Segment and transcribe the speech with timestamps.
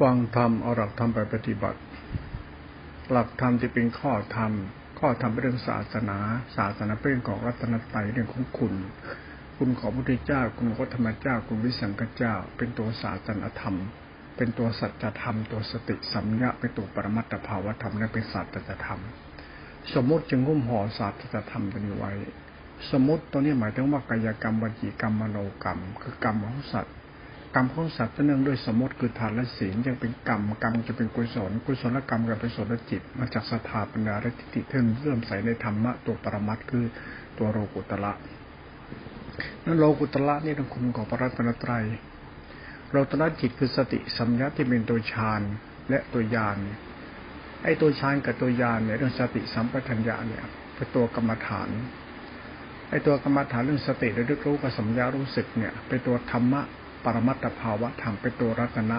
[0.00, 1.80] ฟังธรรมเอาหลักธรรมไปปฏิบัติ
[3.10, 4.52] หลักธรรมที่เป็นข้อธรรม
[4.98, 6.18] ข้อธรรมเป็นเรื่องศาสนา
[6.56, 8.74] ศาสนาเป็นเรื่องของรัตนตรัยเรื่องของคุณ
[9.56, 13.76] คุณของพระพุทธเจ้า คุณของธรรมเจ้า คุณวิสังกเจ้า เป็นตัวศาสนาธรรม
[14.36, 19.00] เป็นตัวสัจธรรม ตัวสติสัมยาเป็นตัวปรมัตถภาวธรรมและเป็นศาสตรธรรม
[19.94, 22.12] สมมติจึงงุ้มห่อศาสตรธรรมตัวนี้ไว้
[22.90, 26.96] สมมติตัวนี้หมายถึงว่ากายกรรมวจีกรรมมโนกรรม คือกรรมของสัตว์
[27.54, 36.84] กรรมของสัตว์เนื่องด้วยสมมติคือทานและศีลยังเป็นกรรมกรรมจะเป็นกุศลกุศลกรรมกับกุศลจิต มาจากสถาปัญญาและทิฏฐิเทินเริ่มใส่ในธรรมะตัวปรมัตคือ
[37.38, 38.12] ตัวโลกุตละ
[39.64, 41.84] นั้นโลกุตละนี่ต้องคุณของพระรัตนตรัย
[42.90, 45.42] โลกุตละจิตคือสติสัมยาที่เป็นตัวฌาน
[45.90, 46.56] และตัวญาณ
[47.64, 50.44] ไอ้ตัวฌานกับตัวญาณเนี่ยเรื่องสติสัมปทัญญะเนี่ย
[50.74, 51.68] เป็นตัวกรรมฐาน
[52.90, 56.62] ไอ้ตัวกรรมฐานเรื่องสติระลึกรู้กับสัมยารู้สึกเนี่ยเป็นตัวธรรมะ
[57.04, 58.98] ปรมัตถภาวะธรรมเป็นตัวรัตนะ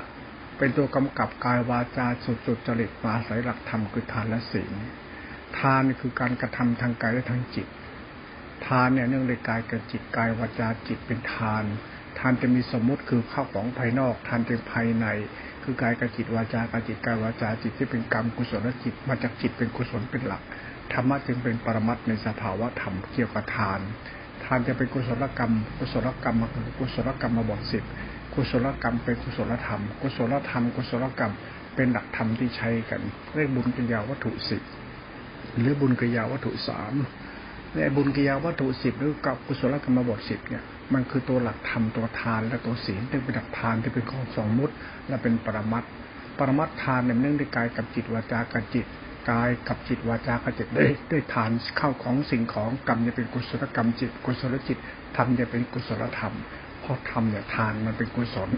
[0.57, 4.73] เป็นตัวกำกับกายวาจาสุดสุดจริตมาสายหลักธรรมคือทานและศีล
[5.59, 7.67] ทานคือการกระทำทางกายและทางจิต
[8.65, 11.63] ทานเนี่ยเนื่องในกายกับจิตกายวาจาจิตเป็นทาน
[12.19, 15.05] ทานจะมีสมมุติคือข้าวของภายนอก ทานเป็นภายใน
[15.63, 20.41] คือกายกับจิตวาจาการจิตกายวาจาจิตที่เป็นกรรมกุศลจิตมาจากจิตเป็นกุศลเป็นหลัก
[20.93, 27.83] ธรรมะจึงเป็นปรมัตในสภาวะธรรมเกี่ยวกับทานานจะเป็นกุศลกรรม กุศลกรรมคือกุศลกรรมมาบทสิบ
[28.33, 31.33] กุศลกรรมเป็นกุศลธรรม กุศลธรรม กุศลกรรม
[31.75, 33.01] เป็นหลักธรรมที่ใช้กัน
[33.35, 34.61] เรียกบุญกิยาวัตถุสิบ
[35.59, 36.93] หรือบุญกิยาวัตถุสาม
[37.75, 44.69] ในบุญกิยาวัตถุสิบหรือกับกุศลกรรมบทสิบเนี่ยมันคือตัวหลักธรรมตัวทานและตัวศีลที่เป็นหลักทานที่เป็นของสองมุต
[45.07, 45.83] และเป็นปรมัต
[46.37, 48.85] ปรมัตทานเนี่ยเนื่องด้วยกายกับจิตวาจากับจิต
[49.29, 54.77] กายกับจิตวาจากจิตได้ด้วยทานเข้าของสิ่งของกรรมจะเป็นกุศลกรรมจิต กุศลจิต
[55.17, 56.33] ธรรมจะเป็นกุศลธรรม
[56.81, 58.49] เพราะธรรมเนี่ยทานมันเป็นกุศล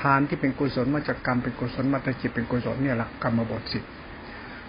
[0.00, 3.84] ทานที่เป็นกุศลมาจากกรรมเป็นกุศลมาจากจิตเป็นกุศลเนี่ยหลักกรรมบทสิบ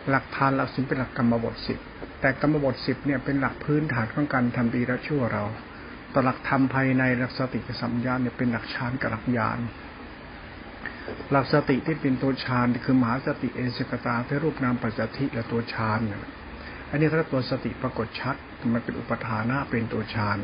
[0.10, 1.80] หลักทานหลักศีลเป็นหลักกรรมบทสิบ
[2.22, 5.44] แต่กรรมบทสิบเนี่ยเป็นหลักพื้นฐานของการทำดีและชั่วเรา
[6.14, 9.60] ต่อหลักธรรมภายในหลักสติกสัมยาเนี่ยเป็นหลักฌานกับหลักญาณ
[11.32, 16.22] หลักสติที่เป็นตัวฌานคือมหาสติเอสกตาที่รูปนามปัจจทิและตัวฌานเนี่ย
[16.92, 18.36] อันนี้ถ้าตัวสติปรากฏชัด
[18.74, 20.38] มันเป็นอุปทานะเป็นตัวฌาน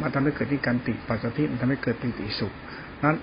[0.00, 2.52] มันทำให้เกิดที่การติปัจจทิมันทำให้เกิดปิติสุข
[3.04, 3.16] นั้น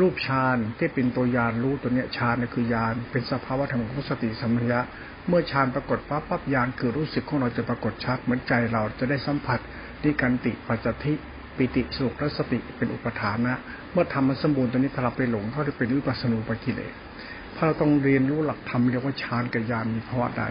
[0.00, 4.80] รูปฌานที่เป็นตัวยานรู้ตัวเนี้ยฌานนี่คือยานเป็นสภาวะธรรมของสติสัมปชัญญะ
[5.28, 9.60] เมื่อฌานปรากฏปั๊บปั๊บยานคือรู้สึกของเราจะปรากฏชัดเหมือนใจเราจะได้สัมผัส
[10.02, 11.14] ที่การติปัจจทิ
[11.58, 13.58] ปิติสุขและสติเป็นอุปทานะ
[13.92, 16.94] เมื่อทำมันสมบูรณ์ตอนนี้ถ้าเราไปหลงเขาจะเป็นวิปัสสนูปกิเลส
[17.52, 20.44] เพราะเราต้องเรียนรู้หลักธรรมเรียกว่าฌานกับญาณมีภาวะใด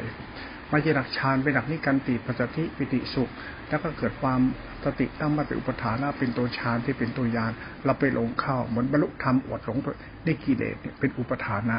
[0.69, 3.29] ไม่ใช่หลักฌานเป็นหลักนิการติปัจจิปิติสุข
[3.67, 4.39] แล้วก็เกิดความ
[4.83, 7.51] สติตั้งมาเป็นอุปทานะเป็นตัวฌานที่เป็นตัวญาณ
[7.85, 9.77] เราไปหลงเข้าเหมือนบรรลุธรรมอดหลง
[10.25, 11.77] ในกิเลสเนี่ยเป็นอุปทานะ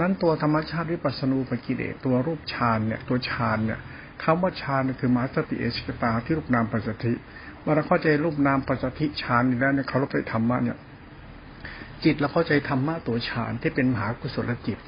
[0.00, 3.80] นั้นตัวธรรมชาติวิปัสสนูปกิเลสตัวรูปฌานเนี่ยตัวฌานเนี่ย
[4.22, 7.12] คำว่าฌานคือมาสติเอชกตาที่รูปนามปัจจิ
[7.62, 10.78] เมื่อเราเข้าใจรูปนามปัจจิฌานนี่แล้วเนี่ยเขาเราไปธรรมะเนี่ย
[12.04, 14.78] จิตเราเข้าใจธรรมะตัวฌานที่เป็นมหากุศลจิต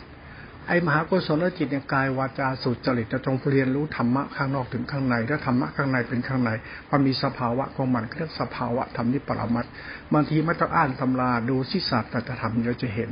[0.69, 6.51] ไอ้มหากุศลจิตเนี่ยกายวาจาสุจริตจะจงเรียนรู้ธรรมะข้างนอกถึงข้างในถ้าธรรมะข้างในเป็นข้างใน
[6.91, 9.67] มันมีสภาวะของมันเรียกสภาวะธรรมที่ปรมัต
[10.13, 13.11] บางทีไม่ต้องอ่านตำราดูสิศาสตร์แต่ธรรมเราจะเห็น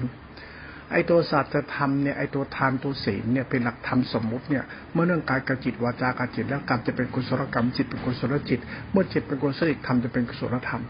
[0.93, 8.61] ไอ้ตัวศาสัจธรรมเนี่ยไอ้ตัวทานตัวศีลเนี่ยเป็นหลักธรรมสมมุติเนี่ยเมื่อเรื่องกายกับจิตวาจาการจิตแล้วกรรมจะเป็นกุศลกรรมจิตเป็นกุศลจิต
[8.93, 10.83] เมื่อจิตเป็นกุศลธรรมจะเป็นกุศลธรรม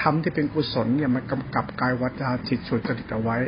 [0.00, 3.38] ธรรมที่เป็นกุศลเนี่ยมันกำกับกายวาจาจิตสุจริตเอาไว้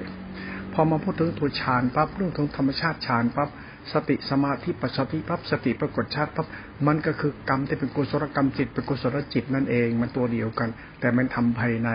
[0.73, 3.49] พอมาพูดถึงตัวฌานปั๊บเรื่องของธรรมชาติฌานปั๊บ
[3.93, 6.47] สติสมาธิปัสสติปั๊บสติปรากฏชาติปั๊บ
[6.87, 10.69] มันก็คือกรรมที่เป็นกุศลกรรมจิตเป็นกุศลจิตนั่นเองมันตัวเดียวกัน
[11.01, 11.91] แต่มันทำภายใน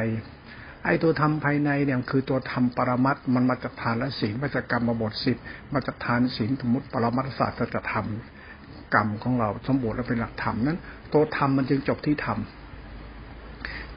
[0.86, 5.38] ไอ้ตัวธรรมภายในเนี่ยคือตัวธรรมปรมัตมันมาจากฐานและศีลมาจากกรรมบทสิบ
[5.74, 10.78] มาจากฐานศีลสมมติปรมัตศาสตร์จะทำกรรมของเราสมบูรณ์และเป็นหลักธรรมนั้น
[11.14, 12.40] ตัวธรรมมันจึงจบที่ธรรม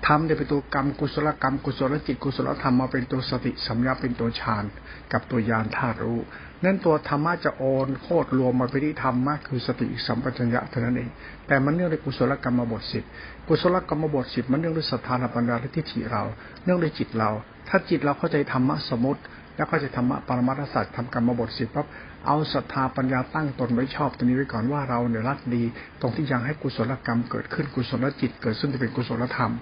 [0.07, 4.65] ธรรมจะเป็นตัวกรรมกุศลกรรมกุศลจิตกุศลธรรมมาเป็นตัวสติสัมยาเป็นตัวฌาน
[5.13, 6.21] กับตัวยานธาตุรู้
[6.65, 11.11] นั่นตัวธรรมะจะโอนโคตรรวมมาไปที่ธรรมะคือสติสัมปชัญญะเท่านั้นเอง
[11.47, 13.05] แต่มันเนื่องด้วยกุศลกรรมบทสิบ
[13.49, 16.23] กุศลกรรมบทสิบมันเนื่องด้วยสถานปัญญาและทิฏฐิเรา
[16.65, 17.31] เนื่องด้วยจิตเรา
[17.69, 19.21] ถ้าจิตเราเข้าใจธรรมะสมมติ
[19.57, 21.87] แล้วก็จธรรมะปรมัตถสัจทำกรรมบทสิบปั๊บ
[22.27, 25.63] เอาศรัทธาปัญญาตั้งตนไว้ชอบตัวนี้ไว้ก่อนว่าเราเนี่ยรักดี
[26.01, 29.53] ตรงที่ยังให้กุศลกรรมเกิดขึ้นกุศลจิต เกิดซึ่งจะเป็นกุศลธรรม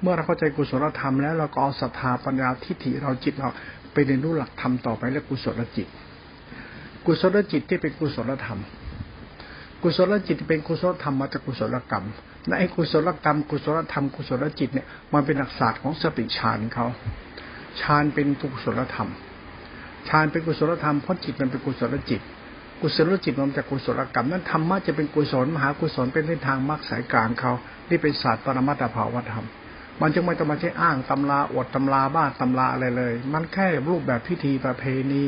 [0.00, 3.48] เมื่อเราเข้าใจกุศลธรรมแล้วเราก็เอาศรัทธาปัญญาทิฏฐิเราจิตเรา
[3.92, 5.86] ไปเรียนรู้หลักธรรมต่อไปและกุศลจิต
[7.06, 8.60] กุศลจิตที่เป็นกุศลธรรม
[9.82, 12.04] กุศลจิตเป็นกุศลธรรมมาจากกุศลกรรม
[12.46, 16.86] และไอ้กุศลกรรม กุศลธรรมกุศลจิตเนี่ยมันเป็นหลักศาสตร์ของสติฌานเขา
[17.80, 19.08] ฌานเป็นกุศลธรรม
[20.08, 22.20] ฌานเป็นกุศลธรรมเพราะจิตมันเป็นกุศลจิต
[22.80, 27.52] กุศลจิตมันจากกุศลกรรมนั้นธรรมะจะเป็นกุศลมหากุศลเป็นเส้นทางมรรคสายกลางเขา
[27.88, 29.46] นี่เป็นศาสตร์ปรมัตถภาวธรรม
[30.00, 35.22] มันจึงไม่ต้องมาใช้อ้างตำราอดตำราบ้าตำราอะไรเลย มันแค่รูปแบบพิธีประเพณี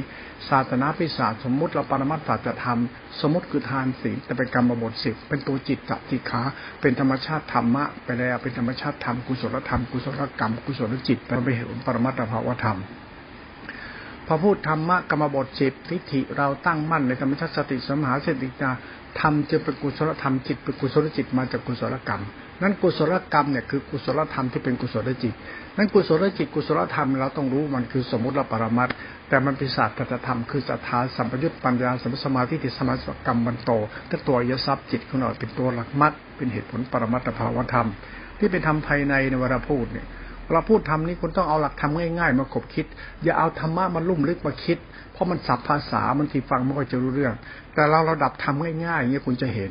[0.49, 6.43] ศาสนาพิศาสสมมติเราปรมัตถจะทำสมมติคือทานศีลแต่เป็นกรรมบทสิบเป็นตัวจิตจัติขา
[6.81, 12.79] เป็นธรรมชาติธรรมะไปแล้วเป็นธรรมชาติธรรมกุศลธรรมกุศลกรรมกุศลจิตไปเห็นปรมัตถภาวธรรม
[14.27, 18.71] พอพูดธรรมะกรรมบทสิบทิฏฐิเราตั้งมั่นในธรรมชาติสติสมหาสติญา
[19.21, 22.23] ธรรมจะเป็นกุศลธรรมจิตเป็นกุศลจิตมาจากกุศลกรรม
[22.63, 25.35] นั้นกุศลกรรมเนี่ยคือกุศลธรรมที่เป็นกุศลจิต
[25.77, 28.89] นั้นกุศลจิตกุศลธรรมเราต้องรู้มันคือสมมติละปรมัต
[29.29, 29.97] แต่มันเป็นศาสตร์
[30.27, 33.71] ธรรมคือสัทธาสัมปยุตปัญญาสัมสมาธิติสมาสกรรมมันโต
[34.11, 37.89] ถ้าตัวยศทรัพย์จิตของเราเป็นตัวหลักมัดเป็นเหตุผลปรมัตถภาวธรรม
[38.39, 40.07] ที่เป็นธรรมภายในในเวลาพูดเนี่ย
[40.53, 42.87] เราพูดธรรมนี้คุณต้องเอาหลักธรรมง่าย ๆ มาคบคิด
[43.23, 44.79] อย่าเอาธรรมะมาลุ่มลึกมาคิด
[45.13, 47.35] เพราะมันสับภาษามันทีฟังไม่ค่อยจะรู้เรื่อง
[47.75, 48.57] แต่เราเราดับธรรม
[48.87, 49.71] ง่ายๆอย่างนี้คุณจะเห็น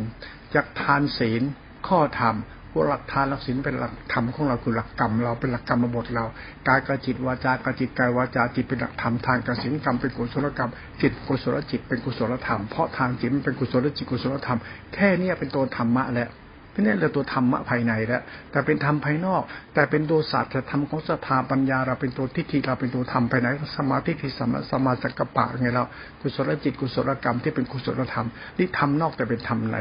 [0.53, 1.41] จากทานศีล
[1.87, 2.35] ข้อธรรม
[2.77, 6.25] วกหลักทานหลักศีลเป็นหลักธรรมของเราคือหลักกรรมเราเป็นหลักกรรมบทเรา
[6.67, 10.71] กายกระจิตวาจากระจิตกายวาจาจิตเป็นหลักธรรมทางกสินกรรมเป็นกุศลกรรม
[11.01, 14.59] จิตกุศลจิตเป็นกุศลธรรมเพราะทางจิตมันเป็นกุศลจิตกุศลธรรม
[14.93, 16.31] แค่นี้เป็นตัวธรรมะแหล้ว
[16.79, 18.21] นี่เราตัวธรรมะภายในแล้ว
[18.51, 19.41] แต่เป็นธรรมภายนอก
[19.73, 23.47] แต่เป็นตัวศาสตร์ธรรมของสถาปัญญา เราเป็นตัวทิฏฐิเราเป็นตัวธรรมภายใน
[23.77, 25.83] สมาธิที่สมาสมาสกปะไงเรา
[26.21, 28.27] กุศลจิตกุศลกรรมที่เป็นกุศลธรรม
[28.57, 29.77] นี่ธรรมนอกแต่เป็นธรรมใน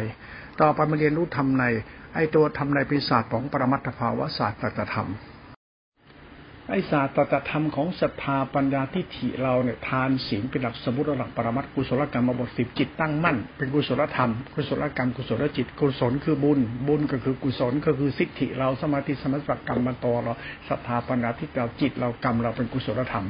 [0.60, 1.64] ต่อไปมาเรียนรู้ธรรมใน
[2.16, 5.08] ไอ้ตัวธรรมในเป็นศาสตร์ของปรมัตถภาวะศาสตร์ตธรรม
[6.70, 20.32] ไอ้ศาสตร์ตธรรมของศรัทธาปัญญาทิฏฐิเราเนี่ยทานศีลเป็นหลักสมุติหลักปรมัตกุศลกรรมบทสิบจิตตั้งมั่น เป็นกุศลธรรม กุศลกรรมกุศลจิต กุศลคือบุญ บุญก็คือกุศลก็คือสิทธิเราสมาธิสมัสกรรมมันโตเรา
[20.68, 23.26] ศรัทธาปัญญาที่เราจิตเรากรรมเราเป็นกุศลธรรม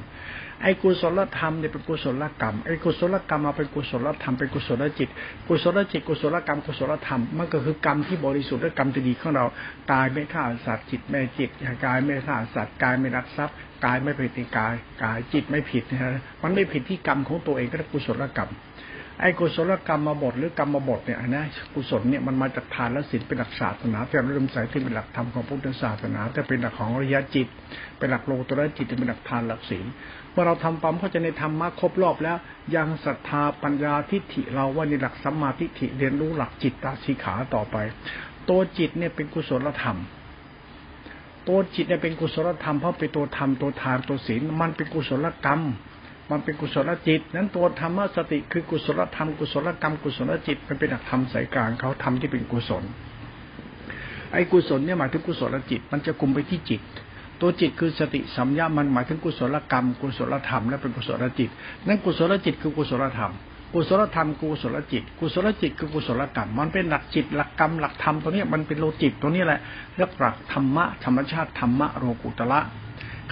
[0.62, 5.08] ไอ้กุศลธรรมเนี่ยเป็นกุศลกรรมไอ้กุศลกรรมมาเป็นกุศลธรรมเป็นกุศลจิต
[5.48, 9.46] กุศลจิต กุศลกรรมกุศลธรรมมันก็คือกรรมที่บริสุทธิ์และกรรมที่ดีของเรา
[9.92, 11.50] ตายไม่ฆ่าสัตว์จิตไม่จิต
[11.84, 13.54] กายไม่ฆ่าสัตว์กายไม่รักทรัพย์
[13.84, 16.12] กายไม่ผิดในกาย กายจิตไม่ผิดนะฮะ
[16.42, 18.50] มันไม่ผิดที่กรรมของตัวเองก็คือกุศลกรรม
[19.20, 27.46] ไอ้กุศลกรรมมาบทหรือกรรมมาบทเนี่ยนะกุศลเนี่ยมันมาจากทานและศีลเป็นหลักศาสนาเป็นเริ่มสายที่เป็นหลักธรรมของพุทธศาสนา แต่เป็นหลักของอริยจิต
[27.98, 29.86] เป็นหลักโลกุตระจิตเป็นหลักทานหลักศีล
[30.32, 32.36] เมื่อเราทำความเข้าใจในธรรมะครบรอบแล้ว
[32.76, 37.76] ยังศรัทธาปัญญาทิฏฐิเราว่าในหลักสัมมาทิฏฐิเรียนรู้หลักจิตตาสีขาต่อไป
[38.48, 39.98] ตัวจิตเนี่ยเป็นกุศลธรรม
[41.48, 45.62] ตัวจิตเนี่ยเป็นกุศลธรรมเพราะเป็นตัวธรรมตัวทานตัวศีลมันเป็นกุศลกรรม
[46.30, 52.84] มันเป็นกุศลจิต นั้นตัวธรรมสติคือกุศลธรรมกุศลกรรมกุศลจิตมันเป็นหลักธรรมสายกลางเขาทำที่เป็นกุศล
[54.32, 56.80] ไอ้กุศลเนี่ยหมายถึงกุศลจิต มันจะกุมไปที่จิต
[57.40, 61.50] ตัวจิตคือสติสัมยามันหมายถึงกุศลกรรม กุศลธรรมและเป็นกุศลจิต
[61.86, 63.32] นั้นกุศลจิตคือกุศลธรรม
[63.74, 69.60] กุศลธรรมกุศลจิต กุศลจิตคือกุศลกรรม มันเป็นหลักจิตหลักกรรมหลักธรรมตัวนี้มันเป็นโลจิตตัวนี้แหละ
[69.96, 72.60] เรียกหลักธรรมะธรรมชาติธรรมะโลกุตละ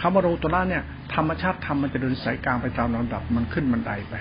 [0.01, 0.83] คำว่าโลตระเนี่ย
[1.15, 4.15] ธรรมชาติธรรมมันจะเดินสายกลางไปตามลำดับมันขึ้นบันไดไป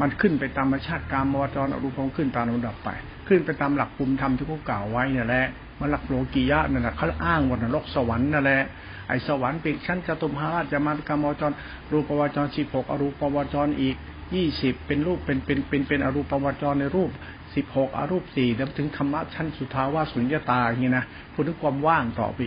[0.00, 2.88] มันขึ้นไปตามธรรมชาติการมวจรอรูปองขึ้นตามลำดับไป
[3.28, 5.46] ขึ้นไปตามหลักภูมิธรรมที่เขากล่าวไว้เนี่ยแหละ
[5.80, 8.60] มันหลักโลกียะนั่นแหละเขาอ้างว่านรกสวรรค์นั่นแหละ
[9.08, 11.52] ไอ้สวรรค์ปีกชั้นจตุมหาราชจะมากรรมวจร
[11.92, 13.96] รูปวจรสิบหกอรูปวจรอีก
[14.34, 17.10] ยี่สิบเป็นรูปเป็นเป็นเป็นเป็นอรูปวจรในรูป
[17.54, 22.40] สิบหกอรูปสี่แล้วถึงธรรมะชั้นสุทาวาสุญญตาอย่างนี้นะพูดถึงความว่างต่อไป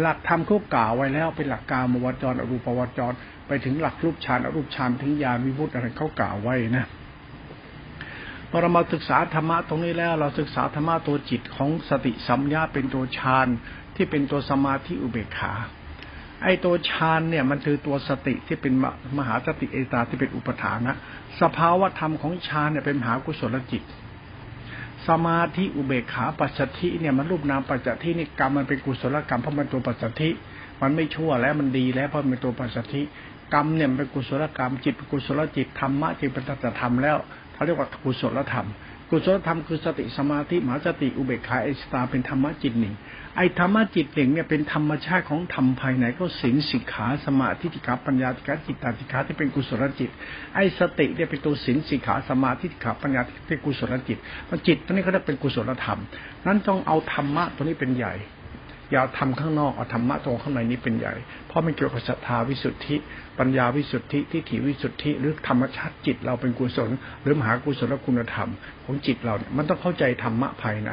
[0.00, 3.12] หลักธรรมเขากล่าวไว้แล้วเป็นหลักการมวจรอรูปวจร
[3.46, 6.86] ไปถึงหลักรูปฌานอรูปฌานถึงญาณวิมุตติอะไรเขากล่าวไว้นะ
[8.50, 13.46] พอเรามาศึกษาธรรมะตรงนี้แล้ว เราศึกษาธรรมะตัวจิตของสติสัมยาเป็นตัวฌาน
[13.96, 15.52] ที่เป็นตัวสมาธิอุเบกขา
[16.42, 18.72] ไอ้ตัวฌานเนี่ยมันคือตัวสติที่เป็น
[19.18, 20.96] มหาสติเอตาที่เป็นอุปทานนะ
[21.40, 23.82] สภาวะธรรมของฌานเนี่ยเป็นมหากุศลจิต
[25.08, 30.28] สมาธิอุเบกขาปัจจทิเนี่ยมันรูปนามปัจจทินี่กรรมมันเป็นกุศลกรรมเพราะมันตัวปัจจทิ
[30.80, 33.02] มันไม่ชั่วแล้วมันดีแล้วเพราะมันตัวปัจจทิ
[33.54, 37.16] กรรมเนี่ยเป็นกุศลกรรมจิตเป็นกุศลจิตธรรมะจิตเป็นตัตธรรมแล้ว
[37.52, 38.66] เขาเรียกว่ากุศลธรรม
[39.10, 42.94] กุศลธรรมคือสติสมาธิมหาสติอุเบกขาเอสตาเป็นธรรมะจิตหนึ่ง
[43.36, 50.10] ไอ้ธรรมะจิตหนึ่งเนี่ยเป็นธรรมชาติของธรรมภายในก็สินสิกขาสมาธิติขาปัญญาติขาจิตตาติขาที่เป็นกุศลจิต
[50.54, 56.00] ไอ้สติเนี่ยเป็นตัวสินสิกขาสมาธิติขาปัญญาที่เป็นกุศลจิตมันจิตตัวนี้เขาเรียกเป็นกุศลธรรม
[56.46, 58.14] นั้นต้องเอาธรรมะตัวนี้เป็นใหญ่
[58.92, 61.14] อย่าทำข้างนอกเอาธรรมะตรงข้างในนี้เป็นใหญ่
[61.46, 62.96] เพราะมันเกี่ยวกับศรัทธาวิสุทธิ
[63.38, 66.90] ปัญญาวิสุทธิทิฏฐิวิสุทธิ หรือธรรมชาติจิตเราเป็นกุศล
[67.22, 68.50] หรือมหากุศลคุณธรรม
[68.84, 70.92] ของจิตเราเนี่ยมันต้องเข้าใจธรรมะภายใน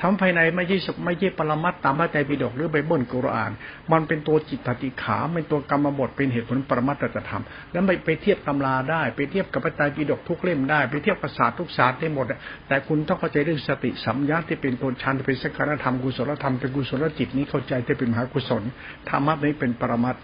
[0.00, 3.52] ทำภายในไม่ใช่ไม่ใช่ปรมัตตามพระใจปิฎกหรือไบเบิลกุรอาน
[3.92, 12.26] มันเป็นตัวจิตติขา เป็นตัวกรรมบทเป็นเหตุผลปรมัตตจะทำแล้วไปไปเทียบตำราได้ ไปเทียบกับพระใจปิฎกทุกเล่มได้ ไปเทียบภาษาทุกศาสตร์ได้หมด
[12.68, 18.62] แต่คุณต้องเข้าใจเรื่องสติสัมยาที่เป็นตัวชันเป็นสังขารธรรมกุศลธรรมเป็นกุศลจิตนี้เข้าใจที่เป็นมหากุศล
[19.08, 20.16] ธรรมะนี้เป็นปรมัต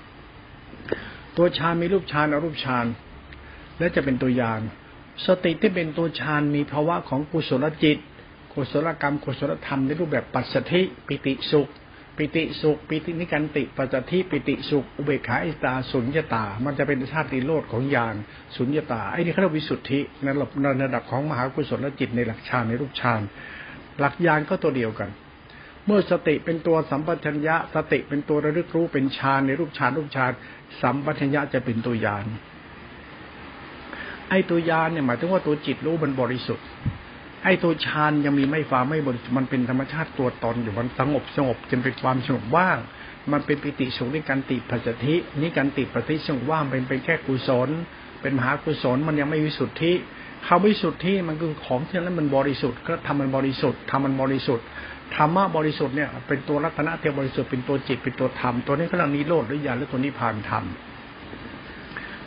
[1.36, 2.86] ตัวฌานมีรูปฌานอรูปฌาน
[3.78, 4.60] และจะเป็นตัวอย่าน
[5.26, 7.98] สติที่เป็นตัวฌานมีภาวะของกุศลจิต
[8.52, 11.68] กุศลกรรมกุศลธรรมในรูปแบบปัสสธิปิติสุข
[12.16, 18.14] ปิติสุข ปิตินิกันติปัจจทิปิติสุข อุเบกขาอิตาสุญญตา มันจะเป็นชาติโลดของญาณ
[18.56, 23.20] สุญญตาไอ้นี่เขาเรียกวิสุทธิในระดับในระดับของมหากุศลจิตในหลักฌานในรูปฌาน
[24.00, 25.10] หลักญาณก็ตัวเดียวกัน
[25.86, 30.32] เมื่อสติเป็นตัวสัมปชัญญะ สติเป็นตัวระลึกรู้เป็นฌานในรูปฌานรูปฌาน
[30.82, 32.26] สัมปชัญญะจะเป็นตัวญาณ
[34.28, 36.66] ไอ้ตัวยานเนี่ยหมายถึงว่าตัวจิตรู้มันบริสุทธิ์
[37.44, 42.78] ไอ้ตัวฌานยังมีไม่ฟ้าไม่บริสุทธิ์มันเป็นธรรมชาติตัวตนอยู่มันสงบสงบจนเป็นความสงบว่าง
[43.32, 47.68] มันเป็นปิติสุขในการติปัจจทินี่การติปัจจทิสงบว่างเป็นเป็นแค่กุศล
[48.20, 49.92] เป็นมหากุศลมันยังไม่วิสุทธิ
[50.46, 54.64] คำวิสุทธิมันคือของที่นั้นมันบริสุทธิ์ก็ทำมันบริสุทธิ์ทำมันบริสุทธิ์
[55.16, 60.64] ธรรมะบริสุทธิ์เนี่ยเป็นตัวรัตนะเทวบริสุทธิ์เป็นตัวจิตเป็นตัวธรรมตัวนี้ก็เรียกนิโรธหรือญาณหรือตัวนิพพานธรรม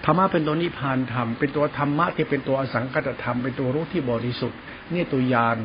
[0.05, 4.57] ธรรมะเป็นตัวนิพพานธรรมเป็นตัวธรรมะที่เป็นตัวอสังกัตธรรมเป็นตัวรู้ที่บริสุทธิ์
[4.95, 5.57] นี่ตัวยาน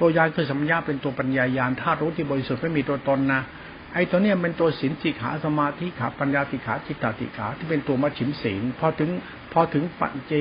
[0.00, 3.42] ตัวยานคือสัมยาเป็นตัวปัญญายานธาตุรู้ที่บริสุทธิ์ไม่มีตัวตนนะ
[3.94, 9.10] ไอ้ตัวเนี้ยเป็นตัวสินสิขาสมาธิขาปัญญาติขาจิตตติขาที่เป็นตัวมัชฉิมศีลพอถึง
[9.52, 10.32] พอถึงปัจเจ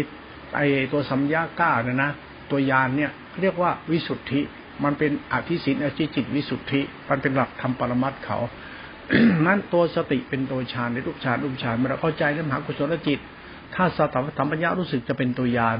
[0.55, 2.11] ไอ้ตัวสัมยาก้าเนี่ยนะ
[2.51, 3.11] ตัวยานเนี่ย
[3.41, 4.41] เรียกว่าวิสุทธิ
[4.83, 8.38] มันเป็นอธิสินอธิจิตวิสุทธิ มันเป็นหลักธรรมปรมัตเขา
[9.45, 13.19] นั้นตัวสติเป็นตัวฌานในรูปฌานรูปฌานเมื่อเราเข้าใจเรื่องมหากุศลจิต
[13.75, 15.79] ถ้าสติสัมปัญญารู้สึกจะเป็นตัวยาน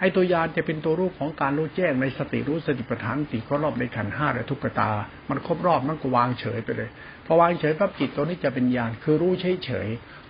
[0.00, 4.90] ไอ้ตัวยานจะเป็นตัวรูปของการรู้แจ้งในสติรู้สติปัฏฐานสี่ครอบในขันห้าและทุกตา
[5.28, 6.90] มันครบรอบมันก็วางเฉยไปเลย
[7.26, 9.88] พอวางเฉยปั๊บจิตตัวนี้จะเป็นญาณคือรู้เฉยเฉย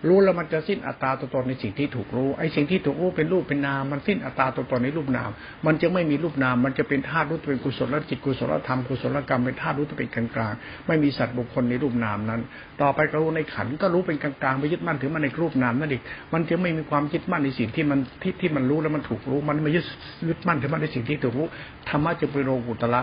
[0.09, 5.31] รู้แล้วมันจะสิ้นอัตตาตัวตนในสิ่งที่ถูกรู้ไอ้สิ่งที่ถูกรู้เป็นรูปเป็นนามมันสิ้นอัตตาตัวตนในรูปนาม
[5.67, 10.55] มันจะไม่มีรูปนาม มันจะเป็นธาตุรู้เป็นกุศลจิตกุศลธรรมกุศลกรรมเป็นธาตุรู้เป็นกลางกลาง
[10.87, 12.41] ไม่มีสัตว์บุคคลในรูปนามนั้น
[12.81, 19.85] ต่อไปก็รู้ในขันก็รู้เป็นกลางกลางไปยึดมั่นถือมันในรูปนามนั่นเองมันจะไม่มีความยึดมั่นในสิ่งที่มันที่ที่มันรู้แล้วมันถูกรู้ มันไม่ยึด
[20.29, 21.47] ยึดมั่นถือมันในสิ่งที่ถูกรู้
[21.89, 23.03] ธรรมะจะเป็นโลกุตละ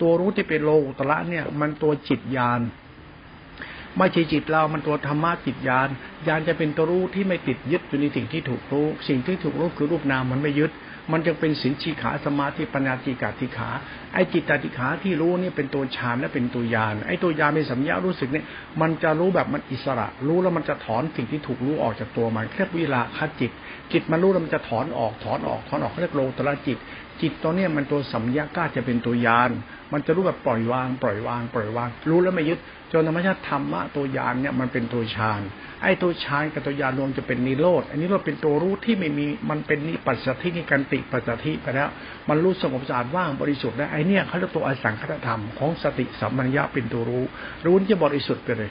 [0.00, 2.62] ตัวรู้ที่เป็นโลกุตละเนี่ยมันตัวจิตญาณ
[3.98, 5.88] ไม่ใช่จิตเรามันตัวธรรมะจิตญาณ
[6.28, 10.72] ญาณจะเป็นตัวรู้ที่ไม่ติดยึดอยู่ในสิ่งที่ถูกรู้ สิ่งที่ถูกรู้คือรูปนามมันไม่ยึด
[11.12, 13.68] มันจะเป็นสินชีขาสมาธิปัญญาติกาติขา
[14.14, 18.44] ไอ้จิตตติขาที่รู้นี่เป็นตัวฌานและเป็นตัวญาณไอ้ตัวญาณในสัญญารู้สึกเนี่ย
[18.80, 23.50] มันจะรู้แบบมันอิสระ รู้แล้วมันจะถอนสิ่งที่ถูกรู้ออกจากตัวมันเรียกวิลาคจิต
[23.92, 26.78] จิตมันรู้แล้วมันจะถอนออกถอนออกถอนออกเรียกโลตระจิต
[27.20, 29.50] จิตตัวเนี้ยมันตัวสัมยาก้าจะเป็นตัวยาน
[29.92, 32.58] มันจะรู้แบบปล่อยวาง ปล่อยวาง ปล่อยวาง รู้แล้วไม่ยึด
[32.92, 35.40] จนธรรมชาติธรรมะตัวยานเนี่ยมันเป็นตัวฌาน
[35.82, 41.88] ไอ้ตัวฌานกับตัวยานรวมจะเป็นนิโรธอันนี้เราเป็นตัวรู้ที่ไม่มีมันเป็นนิปัสสธินิกันติปัสสธิไปแล้ว
[42.28, 47.24] มันรู้สงบสะอาดว่างบริสุทธิ์แล้วไอ้เนี่ยเขาเรียกตัวอสังคตธรรมของสติสัมปัญญาเป็นตัวรู้
[47.66, 48.70] รู้ที่บริสุทธิ์ไปเลย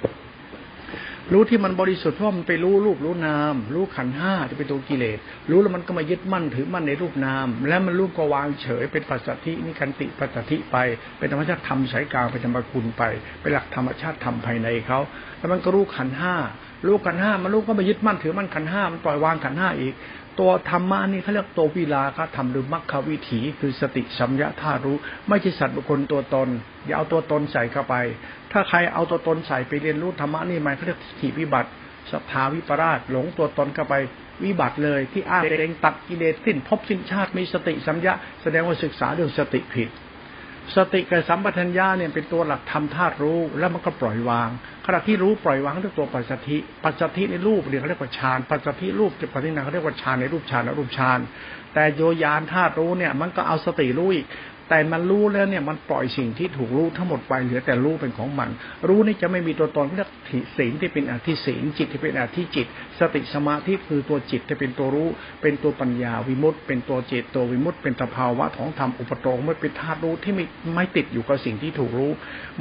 [1.34, 5.20] รู้ที่มันบริสุทธิ์เพราะมันไปรู้รูปรู้นาม รู้ขันห้าจะเป็นตัวกิเลส
[5.52, 10.78] รู้แล้วมันก็มายึดมั่นถือมั่นในรูปนาม แล้วมันรูปก็วางเฉยเป็นปัสสัตินิคันติปัสสัติไป
[11.18, 13.04] เป็นธรรมชาติธรรมสายกลางเป็นธรรมคุณไป
[13.42, 15.00] เป็นหลักธรรมชาติธรรมภายในเขา
[15.38, 16.36] แล้วมันก็รู้ขันห้า
[16.86, 19.94] รู้ขันห้ามันรู้ก็มายึดมั่นถือมั่นขันห้ามันปล่อยวางขันห้าอีก
[20.40, 24.98] ตัวธรรมะนี่เขาเรียกตัววิลาคธรรมหรือมรรควิถี คือสติสัมยาธารู้
[25.30, 26.50] ไม่ใช่สัตว์บุคคลตัวตน
[26.86, 27.96] อย่าเอาตัวตนใส่เข้าไป
[28.52, 31.70] ถ้าใครเอาตัวตนใส่ไปเรียนรู้ธรรมะนี่มันเขาเรียกขีวิบัติ
[32.12, 33.96] สภาวิปราชหลงตัวตนเข้าไป
[34.44, 39.90] วิบัติเลยที่อ้างเองตัดกิเลสสิ้นพบสิ้นชาติมีสติสัมยาแสดงว่าศึกษาเรื่องสติผิด
[40.76, 44.50] สติกับสัมปทัญญาเนี่ยเป็นตัวหลักทำธาตุรู้แล้วมันก็ปล่อยวาง
[44.86, 51.20] ขณะที่รู้ปล่อยวางด้วยตัวปัจจัติปัจจัติในรูปเรียกเรียกว่าฌานปัจจัติรูปจะปฏิณาเขาเรียกว่าฌานในรูปฌานและรูปฌาน
[51.74, 54.26] แต่โยยานธาตุรู้เนี่ยมันก็เอาสติรู้อีก
[54.70, 58.50] แต่มันรู้แล้วเนี่ยมันปล่อยสิ่งที่ถูกรู้ทั้งหมดไปเหลือแต่รู้เป็นของมัน
[58.88, 60.10] รู้นี่จะไม่มีตัวตนเรียก
[60.58, 62.68] ศีลที่เป็นอธิศีลจิตที่เป็นอธิจิต
[63.00, 65.10] สติสมาธิคือตัวจิตที่เป็นตัวรู้
[65.42, 70.46] เป็นตัวปัญญาวิมุตต์เป็นตัวเจตตัววิมุตต์เป็นสภาวะของธรรมอุปโตงไม่เป็นธาตุรู้ที่ไม่
[70.76, 72.12] ไม่ติดอยู่กับสิ่งที่ถูกรู้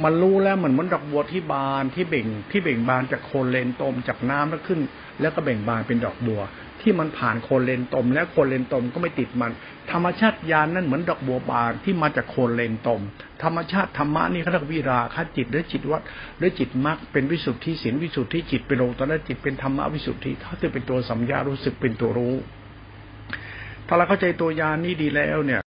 [0.03, 4.79] มันรู้แล้วเหมือนเหมือนดอกบัวที่บานที่เบ่งที่เบ่งบานจากโคนเลนตมจากน้ำแล้วขึ้น
[5.21, 6.41] แล้วก็เบ่งบานเป็นดอกบัว
[6.89, 9.51] ที่มันผ่านโคนเลนตม และโคนเลนตมก็ไม่ติดมัน
[9.91, 13.01] ธรรมชาติยานนั่นเหมือนดอกบัวบานที่มาจากโคนเลนตม
[13.43, 16.01] ธรรมชาติธรรมะนี่เขาเรียกวิราคจิตหรือจิตวัด
[16.37, 22.35] หรือจิตมรรคเป็นวิสุทธิศีลวิสุทธิจิตเป็นโลตระจิตเป็นธรรมะวิสุทธิเขาจะเป็นตัวสัมยารู้สึกเป็นตัวรู้
[23.87, 25.61] ถ้าเราเข้าใจตัวยานนี้ดีแล้วเนี่ย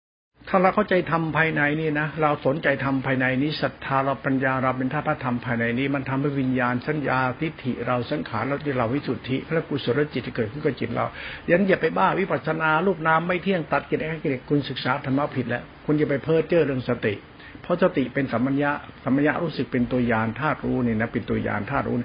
[0.51, 11.05] ถ้าเราเข้าใจทำภายในนี่นะเราสนใจทำภายในนี้ศรัทธาเราปัญญาเราเป็นท่าพระธรรมภายในนี้ มันทำให้วิญญาณสัญญาทิฏฐิเราสังขารเราที่เราวิสุทธิและกุศลจิตเกิดขึ้นกับจิตเรา
[11.51, 17.15] ยันอย่าไปบ้าวิปัสสนารูปนามไม่เที่ยงตัดกิเลสกิเลสคุณศึกษาธรรมะผิดแล้วคุณอย่าไปเพ้อเจ้อเรื่องสติ
[17.63, 18.73] เพราะสติเป็นสัมมัญญะ
[19.05, 21.97] สัมมัญญะรู้สึกเป็นตัวยานธาตุรู้นี่นะเป็นตัวยานธาตุรู้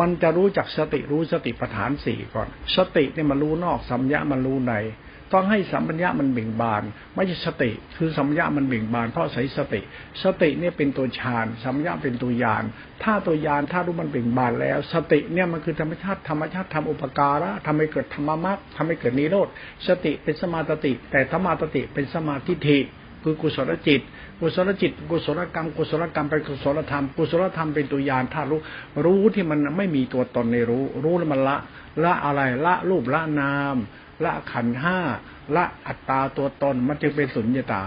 [0.00, 4.74] มันจะรู้จักสติรู้สติปัฏฐานสี่ก่อน สติเนี่ยมันรู้นอกสัมยะมันรู้ใน
[5.32, 6.82] ต้องให้สัมปัญญะมันเบ่งบาน
[7.14, 9.80] ไม่ใช่สติ คือสัมปัญญะมันเบ่งบาน เพราะใส่สติ
[10.22, 12.64] สติเนี่ยเป็นตัวฌานสัมปัญญะเป็นตัวยาน
[13.02, 19.48] ถ้าตัวยานถ้ารู้มันเบ่งบานแล้ว สติเนี่ยมันคือธรรมชาติธรรมชาติทำอุปการะทำให้เกิดธรรมมรรคทำให้เกิดนิโรธ
[19.86, 22.80] สติเป็นสมาติ แต่ธรรมาติเป็นสมาธิิ
[23.24, 24.00] คือกุศลจิต
[24.40, 28.60] กุศลจิต กุศลกรรม กุศลกรรมเป็นกุศลธรรม กุศลธรรมเป็นตัวยานธาตุรู้
[29.04, 31.56] รู้ที่มันไม่มีตัวตนในรู้ รู้แล้วมันละ
[32.04, 33.76] ละอะไร ละรูปละนาม
[34.24, 34.98] ละขันห้า
[35.56, 37.84] ละอัตตาตัวตนมันจึงเป็นสุญญตา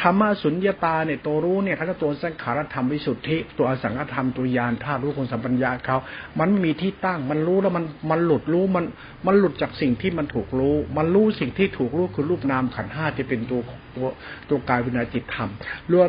[0.00, 5.96] ธรรมะสุญญตาเนี่ยตัวรู้เนี่ยเขาจะตัวสังขารธรรมวิสุทธิตัวอสังขธรรมตัวยานธาตุรู้ของสัมปัญญาเขา
[6.38, 8.84] มันไม่มีที่ตั้งมันรู้แล้วมันมันหลุดรู้มัน
[9.26, 13.60] มันหลุดจากสิ่งที่มันถูกรู้ มันรู้สิ่งที่ถูกรู้คือรูปนามขันห้าที่เป็นตัว
[13.96, 14.06] ตัว
[14.48, 15.50] ตัวกายวิญญาจิตธรรม
[15.92, 16.08] รวม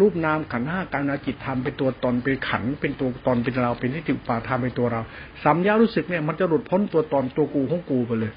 [0.00, 5.00] รูปนามขันห้ากายนาจิตธรรมเป็นตัวตนเป็นขันเป็นตัวตนเป็นเราเป็นที่ติปาธรรมเป็นตัวเรา
[5.44, 8.32] สัมยารู้สึกเนี่ยมันจะหลุดพ้นตัวตนตัวกูของกูไปเลย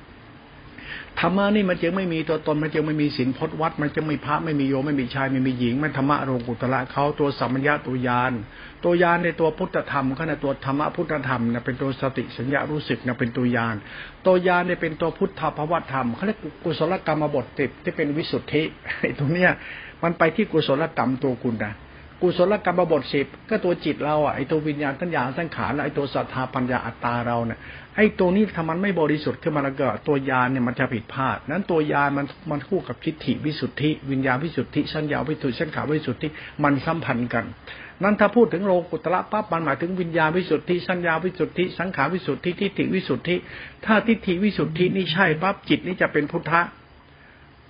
[1.20, 8.34] ธรรมะนี่มันจึงไม่มีตัวตนมันจึงไม่มีศีลพจน์วัด มันจะไม่พระไม่มีโยไม่มีชายไม่มีหญิง มันธรรมะโรกุตละเขาตัวสัมมัญญาตัวยาน
[8.84, 13.76] ตัวยานในตัวพุทธธรรมก็ในตัวธรรมะพุทธธรรมนะเป็นตัวสติสัญญารู้สึกนะเป็นตัวยาน
[14.26, 18.64] ตัวยานเนี่ยเป็นตัวพุทธภาวธรรมเขาเรียกกุศลกรรมบทติดที่เป็นวิสุทธิ
[19.00, 19.52] ไอ้ตรงเนี้ย
[20.04, 21.74] มันไปที่กุศลกรรมตัวคุณนะ
[22.26, 27.60] กุศลกรรมบทสิบก็ตัวจิตเราอะไอตัววิญญาณตัญญาสังขารไอตัวศรัทธาปัญญาอัตตาเราเนี่ย
[27.96, 36.28] ไอตัวนี้ถ้ามันไม่บริสุทธิ์ขึ้นมาแล้วก็ตัวยานเนี่ยมันจะผิดพลาด นั้นตัวยานมันมันคู่กับทิฏฐิวิสุทธิ วิญญาณวิสุทธิสัญญาวิสุทธิสังขารวิสุทธิ
[36.64, 37.46] มันสัมพันธ์กัน
[38.04, 43.36] นั้นถ้าพูดถึงโลกุตระปั๊บมันหมายถึงวิญญาณวิสุทธิสัญญาวิสุทธิสังขารวิสุทธิทิฏฐิวิสุทธิ
[43.86, 46.62] ถ้าทิฏฐิวิสุทธินี่ใช่ปั๊บจิตนี่จะเป็นพุทธะ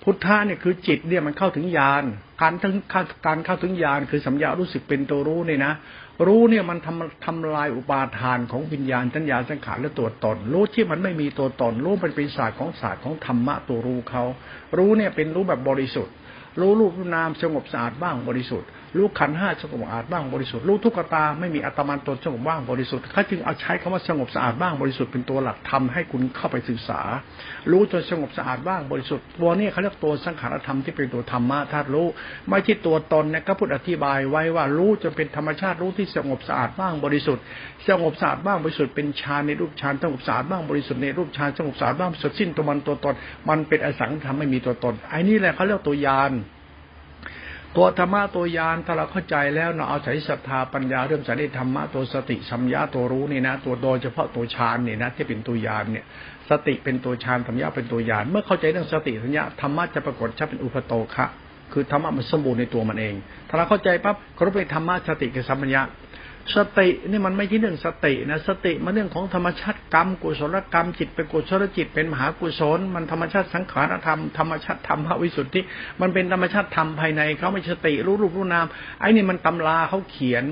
[0.02, 2.04] พุทธะเนี่ยคือจิตเนี่ยมันเข้าถึงญาณ
[2.40, 2.74] การถึง
[3.26, 5.72] การเข้าถึงญาณคือสัญญารู้สึกเป็นตัวรู้เนี่ยนะ
[6.26, 14.24] รู้เนี่ยมันทำทำลายอุปาทานของวิญญาณสัญญาสังขารและตัวตน รู้ที่มันไม่มีตัวตน รู้เป็นปีศาจของศาสตร์ของธรรมะตัวรู้เขา
[14.78, 16.14] รู้เนี่ยเป็นรู้แบบบริสุทธิ์
[16.60, 27.00] รู้รูปนามสงบสะอาดบ้างบริสุทธิ์ รู้ขันห้าสงบสะอาดบ้างบริสุทธิ์รู้ทุกตาไม่มีอัตมันตนสงบบ้างบริสุทธิ์เขาจึงเอาใช้คำว่าสงบสะอาดบ้างบริสุทธิ์เป็นตัวหลักทำให้คุณเข้าไปศึกษา
[27.70, 32.06] รู้จนสงบสะอาดบ้างบริสุทธิ์ตัวนี้เขาเรียกตัวสังขารธรรมที่เป็นตัวธรรมะธาตุรู้
[32.48, 37.42] ไม่ใช่ตัวตนนะก็พูดอธิบายไว้ว่ารู้จนเป็นธรรมชาติรู้ที่สงบสะอาดบ้างบริสุทธิ์
[37.88, 43.14] สงบสะอาดบ้างบริสุทธิ์เป็นฌานในรูปฌานสงบสะอาดบ้างบริสุทธิ์ในรูปฌานสงบสะอาดบ้างสุดสิ้นตัวมันตัวตน
[43.48, 46.32] มันเป็นอสังธรรมไม่มีตัวตนไอ้นี่แหละเขาเรียกตัวยาน
[47.76, 56.04] ตัวธรรมะตัวยานถ้าเราเข้าใจแล้วเราเอาใช้ศรัทธาปัญญาเรื่องสันนิธรรมะตัวสติสัมยาตัวรู้นี่นะ ตัวโดยเฉพาะตัวฌานนี่นะที่เป็นตัวยานเนี่ย
[56.50, 61.26] สติเป็นตัวฌานสัมยาเป็นตัวยาน เมื่อเข้าใจเรื่องสติสัญญาธรรมะจะปรากฏชัดเป็นอุปโตคะ
[61.72, 63.14] คือธรรมะมันสมบูรณ์ในตัวมันเอง
[63.48, 65.82] ถ้าเราเข้าใจปั๊บก็รู้ไปธรรมะสติกับสัมปัญญา
[66.56, 75.60] สตินี่มันไม่ใช่เรื่องสตินะสติมันเรื่องของธรรมชาติกรรมกุศลกรรมจิตเป็นกุศลจิตเป็นมหากุศล มันธรรมชาติสังขารธรรมธรรมชาติธรรมวิสุทธิ
[76.00, 78.66] มันเป็นธรรมชาติธรรมภายในเขาไม่สติรู้รูปรู้นาม
[79.00, 80.44] ไอ้นี่มันตำราเขาเขียน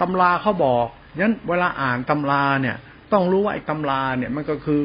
[0.00, 0.86] ตำราเขาบอก
[1.18, 2.76] งั้นเวลาอ่านตำราเนี่ย
[3.12, 4.82] ต้องรู้ว่าไอ้ตำราเนี่ยมันก็คือ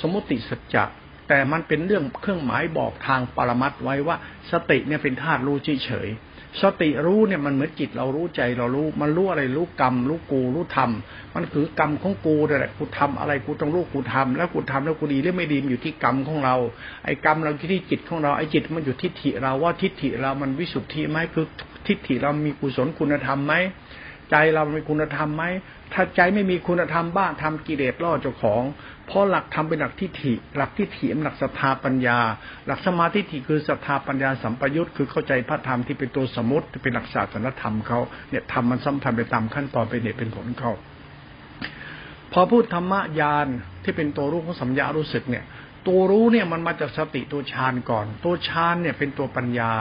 [0.00, 0.84] สมมติสัจจะ
[1.28, 4.16] แต่มันเป็นเรื่องเครื่องหมายบอกทางปรมัตไว้ว่า
[4.52, 6.08] สติเนี่ยเป็นธาตุรู้เฉย
[6.62, 10.90] สติรู้เนี่ยมันเหมือนจิตเรารู้ใจเรารู้ มันรู้อะไรรู้กรรมรู้กูรู้ธรรม
[11.34, 16.56] มันคือกรรมของกูนี่แหละกูทำอะไรกูต้องรู้กูทำแล้วกูทำแล้วกูดีหรือไม่ดีมันอยู่ที่กรรมของเรา
[17.04, 21.46] ไอ้กรรมเราที่จิตของเราไอ้จิตมันอยู่ทิฏฐิเราว่าทิฏฐิเรามันวิสุทธิไหมคือ
[21.86, 23.54] ทิฏฐิเรามีกุศลคุณธรรมไหม
[24.30, 25.44] ใจเรามีคุณธรรมไหม
[25.92, 28.62] ถ้าใจไม่มีคุณธรรมบ้างทำกิเลสล่อเจ้าของ
[29.06, 32.18] เพราะหลักธรรมเป็นหลักทิฏฐิ หลักทิฏฐิเป็นหลักศรัทธาปัญญา
[32.66, 37.98] หลักสมาธิิคือศรัทธาปัญญาสัมปยุตคือเข้าใจพระธรรมที่เป็นตัวสมุติเป็นหลักศาสนธรรมเขา
[38.30, 40.72] เนี่ยทำมันสัมพันธ์ไปตามขั้นตอนเป็นเหตุเป็นผลเขา
[42.32, 43.46] พอพูดธรรมญาณ
[43.84, 45.44] ที่เป็นตัวรู้ของสัญญารู้สึกเนี่ย
[45.86, 49.72] ตัวรู้เนี่ยมันมาจากสติตัวฌานก่อน ตัวฌานเนี่ยเป็นตัวปัญญา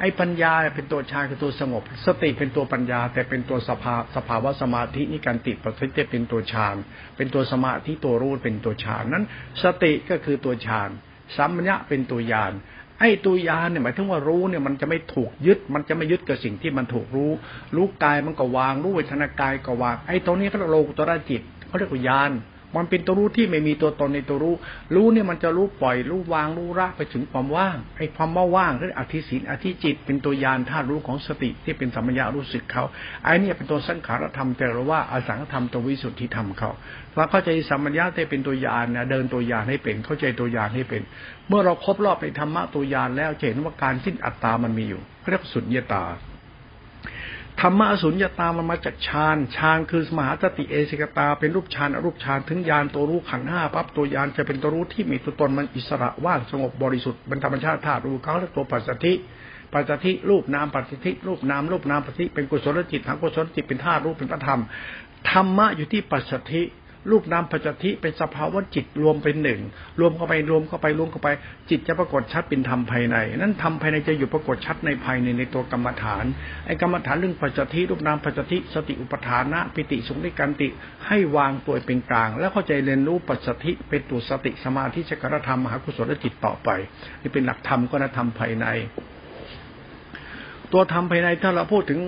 [0.00, 6.76] ไอ้ปัญญาเป็นตัวฌานคือตัวสงบ สติเป็นตัวปัญญา แต่เป็นตัวสภาสภาวะสมาธินี่การติดประทิฏเป็นตัวฌาน
[7.16, 9.24] เป็นตัวสมาธิตัวรู้เป็นตัวฌานนั้น
[9.62, 10.90] สติก็คือตัวฌาน
[11.36, 12.52] สัมมญะเป็นตัวยาน
[13.00, 17.30] ไอ้ตัวยานเนี่ยหมายถึงว่ารู้เนี่ยมันจะไม่ถูกยึด มันจะไม่ยึดกับสิ่งที่มันถูกรู้
[17.76, 22.30] รู้กายมันก็วาง รู้เวทนากายก็วาง ไอ้ตรงนี้เขาเรียกโลกุตระจิตเขาเรียกว่ายาน
[22.76, 24.54] มันเป็นตัวรู้ที่ไม่มีตัวตนในตัวรู้
[24.94, 32.84] รู้เนี่ยมันจะรู้ปล่อย รู้วางรู้ละไปถึงความว่างไอ้ความว่าว่างคืออธิศีลอธิจิต เป็นตัวยานธาตุรู้ของสติที่เป็นสัมมยารู้สึกเขา
[33.24, 36.70] ไอ้นี่เป็นตัวสังขารธรรมแต่เราว่าอสังขธรรมตัววิสุทธิธรรมเขา
[37.16, 41.02] ว่าเข้าใจสัมมัญญาที่เป็นตัวยานนะเดินตัวยานให้เป็นเข้าใจตัวยานให้เป็น
[41.48, 46.04] เมื่อเราครบรอบในธรรมะตัวยานแล้วเห็นว่าการสิ้นอัตตามันมีอยู่เรียกสุญญตา
[47.60, 59.12] ธรรมะอสุญญตามันมาจากฌานฌานคือมหาสติเอสิกตา เป็นรูปฌานอรูปฌานถึงญาณตัวรู้ขันห้าปั๊บตัวยานจะเป็นตัวรู้ที่มีตัวตนมันอิสระว่างสงบบริสุทธิ์เป็นธรรมชาติธาตุรู้เขาและตัวปัจสติ
[59.72, 64.60] ปัจสติรูปนามปัจสติรูปนามรูปนามปัจสติเป็นกุศลจิตทางกุศลจิตเป็นธาตุรู้เป็นพระธรรม
[65.30, 66.62] ธรรมะอยู่ที่ปัจสติ
[67.10, 69.60] รูปนามปัจจทิเป็นสภาวะจิตรวมเป็นหนึ่ง
[70.00, 71.28] รวมเข้าไปรวมเข้าไปรวมเข้าไป
[71.70, 76.24] จิตจะปรากฏชัดเป็นธรรมภายใน นั้นธรรมภายในจะอยู่ปรากฏชัดในภายในในตัวกรรมฐาน
[76.66, 80.68] ไอ้กรรมฐานเรื่องปัจจทิรูปนามปัจจทิสติอุปทานะปิติสุขนิการติ
[81.06, 86.68] ให้วางตัวเป็นกลาง แล้วเข้าใจเรียนรู้ปัจจทิเป็นตัวสติสมาธิชกรธรรมมหากุศลจิตต่อไป
[87.22, 88.66] นี่เป็นหลักธรรมก็นธรรมภายใน
[90.72, 92.00] ตัวธรรมภายในถ้าเราพูดถึง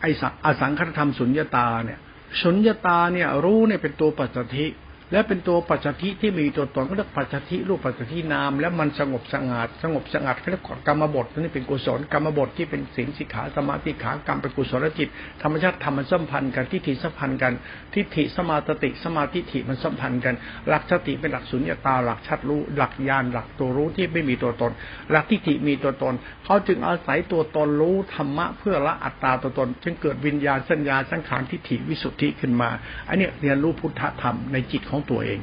[0.00, 0.10] ไอ้
[0.44, 2.00] อสังขตธรรมสุญญาตาเนี่ย
[2.40, 4.66] สุญญตาเนี่ยรู้เนี่ยเป็นตัวปัจจทิ
[5.12, 15.08] และเป็นตัวปัจจัทิที่มีตัวตนก็เรียกปัจจัทิรูปปัจจัทินาม แล้วมันสงบสงัดสงบสงัดเขาเรียกกรรมบทนี่เป็นกุศลกรรมบทที่เป็นศีลสิกขาสมาธิขากรรมเป็นกุศลจิต
[15.42, 17.52] ธรรมชาติธรรมมันสัมพันธ์กันทิฏฐิสัมพันธ์กัน
[17.94, 20.34] ทิฏฐิสมาติสมาธิฐิมันสัมพันธ์กัน
[20.68, 24.72] หลักสติเป็นหลักสุญญตาหลักชัดรู้หลักญาณหลักตัวรู้ที่ไม่มีตัวตน
[25.10, 32.70] หลักทิฏฐิมีตัวตน เขาจึงอาศัยตัวตนรู้ธรรมะเพื่อละอัตตาตัวตน จึงเกิดวิญญาณสัญญาสังขารทิฏฐิวิสุทธิขึ้นมา
[33.08, 35.40] อันนี้เรียนรู้พุทธธรรมในจิตของตัวเอง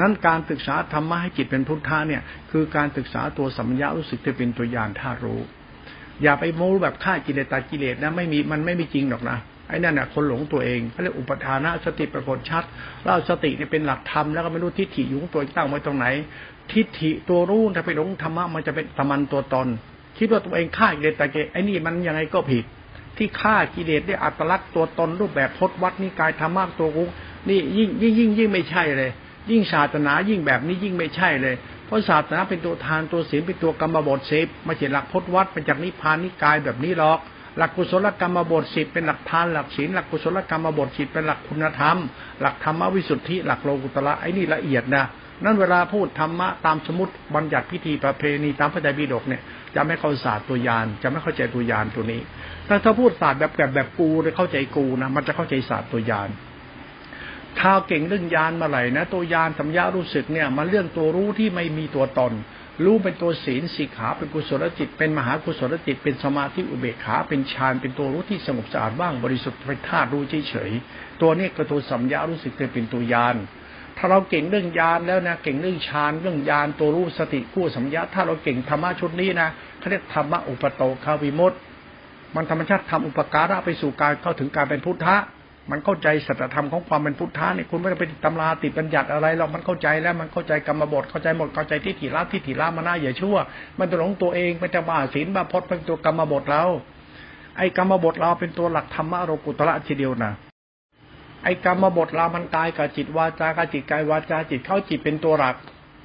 [0.00, 5.40] นั้นการศึกษาธรรมะให้จิตเป็นพุทธะเนี่ยคือการศึกษาตัวสัมยารู้สึกจะเป็นตัวยานท่ารู้
[6.22, 12.64] อย่าไปโม้แบบฆ่ากิเลสตากิเลสนะไม่มีมันไม่มีจริงหรอกนะไอ้นั่นน่ะคนหลงตัวเองเขาเรียกอุปทานะสติปรากฏชัด
[13.02, 16.06] แล้วสติเนี่ยเป็นหลักธรรมแล้วก็ไม่รู้ทิฏฐิอยู่ของตัวตั้งไว้ตรงไหน
[16.72, 19.68] ทิฏฐิตัวรู้ถ้าไปหลงธรรมะมันจะเป็นตมันตัวตน
[20.18, 22.64] คิดว่าตัวเองฆ่ากิเลสตากิเลสไอ้นี่มันยังไงก็ผิด
[23.16, 27.04] ที่ฆ่ากิเลสได้อัตลักษณ์ตัวตนรูปแบบพจนวัดนิกายธรรมะตัวกู
[27.48, 29.10] นี่ยิ่งยิ่งยิ่งยิ่งไม่ใช่เลย
[29.50, 31.54] ยิ่งศาสนายิ่งแบบนี้ยิ่งไม่ใช่เลย
[31.86, 37.18] เพราะศาสนาเป็นตัวทานตัวศีลเป็นตัวกรรมบทสิบไม่ใช่หลักพจนวัดเป็นจากนิพพานนิกายแบบนี้หรอก
[37.58, 41.96] หลักกุศลกรรมบทสิบเป็นหลักทานหลักศีลหลักกุศลกรรมบทสิบเป็นหลักคุณธรรม
[42.40, 45.04] หลักธรรมวิสุทธิหลักโลกุตระไอ้นี่ละเอียดนะ
[45.44, 49.42] นั่นเวลาพูดธรรมะตามสมุติบัญญัติพิธีประเพณีตามพระไตรปิฎกเนี่ย
[49.74, 52.20] จะไม่เข้าศาสตร์ตัวยานจะไม่เข้าใจตัวยานตัวนี้
[52.68, 56.28] ถ้าถ้าพูดศาสตร์แบบแบบแบบกูเลยเข้าใจกูนะมันจะเข้าใจศาสตร์ตัวยาน
[57.60, 62.32] ถ้าเก่งเรื่องยานมาไหลนะ ตัวยานสัมยารู้สึกเนี่ยมันเรื่องตัวรู้ที่ไม่มีตัวตน
[62.84, 73.36] รู้เป็นตัวศีลสิกขาเป็นกุศลจิต เป็นมหากุศลจิต เป็นสมาธิอุเบกขาเป็นฌานเป็นตัวรู้ที่สงบสะอาดบ้างบริสุทธิ์เป็นธาตุรู้เฉยๆตัวนี้ก็ตัวสัมยารู้สึกเป็นตัวยาน
[73.96, 81.52] ถ้าเราเก่งเรื่องยานแล้วนะเก่งเรื่องฌานเรื่องยานตัวรู้สติกู้สัมยาถ้าเราเก่งธรรมะชุดนี้นะเขาเรียกธรรมะอุปโตคาวิมุต
[82.34, 85.16] มันธรรมชาติทำอุปการะไปสู่การเข้าถึงการเป็นพุทธะ
[85.70, 93.36] มันเข้าใจสัจธรรมของความเป็นพุทธะเนี่ยคุณไม่ต้องไปตำราติดบัญญัติอะไรหรอกมันเข้าใจแล้วมันเข้าใจกรรมบทเข้าใจหมดเข้าใจที่ถิละที่ถิละมาหน้าอย่าชั่ว
[93.78, 96.64] มันตัวหลงตัวเองไปจะบ้าศีลบ้าพจน์เป็นตัวกรรมบทเรา
[97.58, 100.32] ไอ้กรรมบทเราเป็นตัวหลักธรรมะโรกุตระทีเดียวนะ
[101.44, 105.56] ไอ้กรรมบทเรามันกายกับจิตวาจากับจิตกายวาจาจิตเข้าจิตเป็นตัวหลัก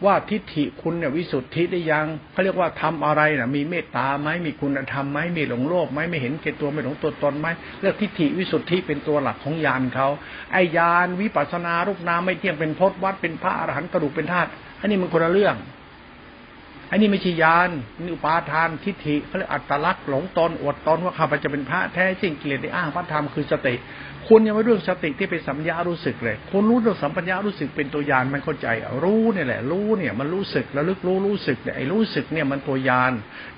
[0.05, 7.47] ว่าทิฏฐิคุณเนี่ยวิสุทธิได้ยังเขาเรียกว่าทำอะไรนะมีเมตตาไหมมีคุณธรรมไหมมีหลงโลภไหมไม่เห็นเกตัวไม่หลงตัวตนไหม
[7.81, 10.07] เรียกทิฏฐิวิสุทธิเป็นตัวหลักของญาณเขา
[10.53, 15.55] ไอ้ญาณวิปัสนารูปนามไม่เที่ยงเป็นพจน์วัดเป็นพระอรหันต์กระดูกเป็นธาตุอันนี้มันคนละเรื่อง
[16.91, 17.69] อันนี้ไม่ใช่ญาณ
[18.03, 23.75] นี่อุปาทานทิฏฐิเขาเรียกอัตลักษณ์หลงตนอวดตนว่าข้าพเจ้าเป็นพระแท้จริงกิเลสได้อ้างพระธรรมคือสติ
[24.31, 28.67] คุณยังไม่รู้สติที่เป็นสัมยารู้สึกเลย คุณรู้เรื่องสัมปัญญารู้สึกเป็นตัวยานมันเข้าใจ
[29.03, 33.11] รู้เนี่ยแหละ รู้เนี่ยมันรู้สึกแล้วลึกรู้รู้สึกเนี่ยไอ้รู้สึกเนี่ยมันตัวยาน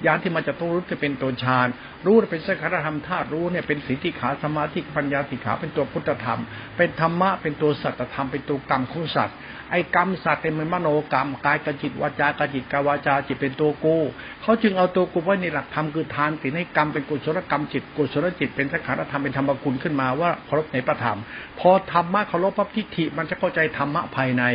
[0.05, 1.67] ยานที่มันจะต้องรู้จะเป็นตัวฌาน
[2.05, 6.39] รู้เป็นสังขารธรรมธาตุรู้เนี่ยเป็นสิทธิขาสมาธิปัญญาสิขาเป็นตัวพุทธธรรม
[6.77, 9.37] เป็นธรรมะเป็นตัวสัตธรรมเป็นตัวกรรมของสัตว์
[9.71, 13.95] ไอ้กรรมสัตว์เป็นมนโนกรรมกายกับจิตวาจากจิตกาวาจาจิตเป็นตัวกู
[14.41, 21.19] เขาจึงเอาตัวกูไว้ในหลักธรรมคือทานสิให้กรรมเป็นกุศลกรรมจิตกุศลจิตเป็นสังขารธรรมเป็นธรรมกุลขึ้นมาว่าเคารพในพระธรรม
[21.59, 24.45] พอธรรมะเคารพพระทิฏฐิมันจะเข้าใจธรรมะภายใน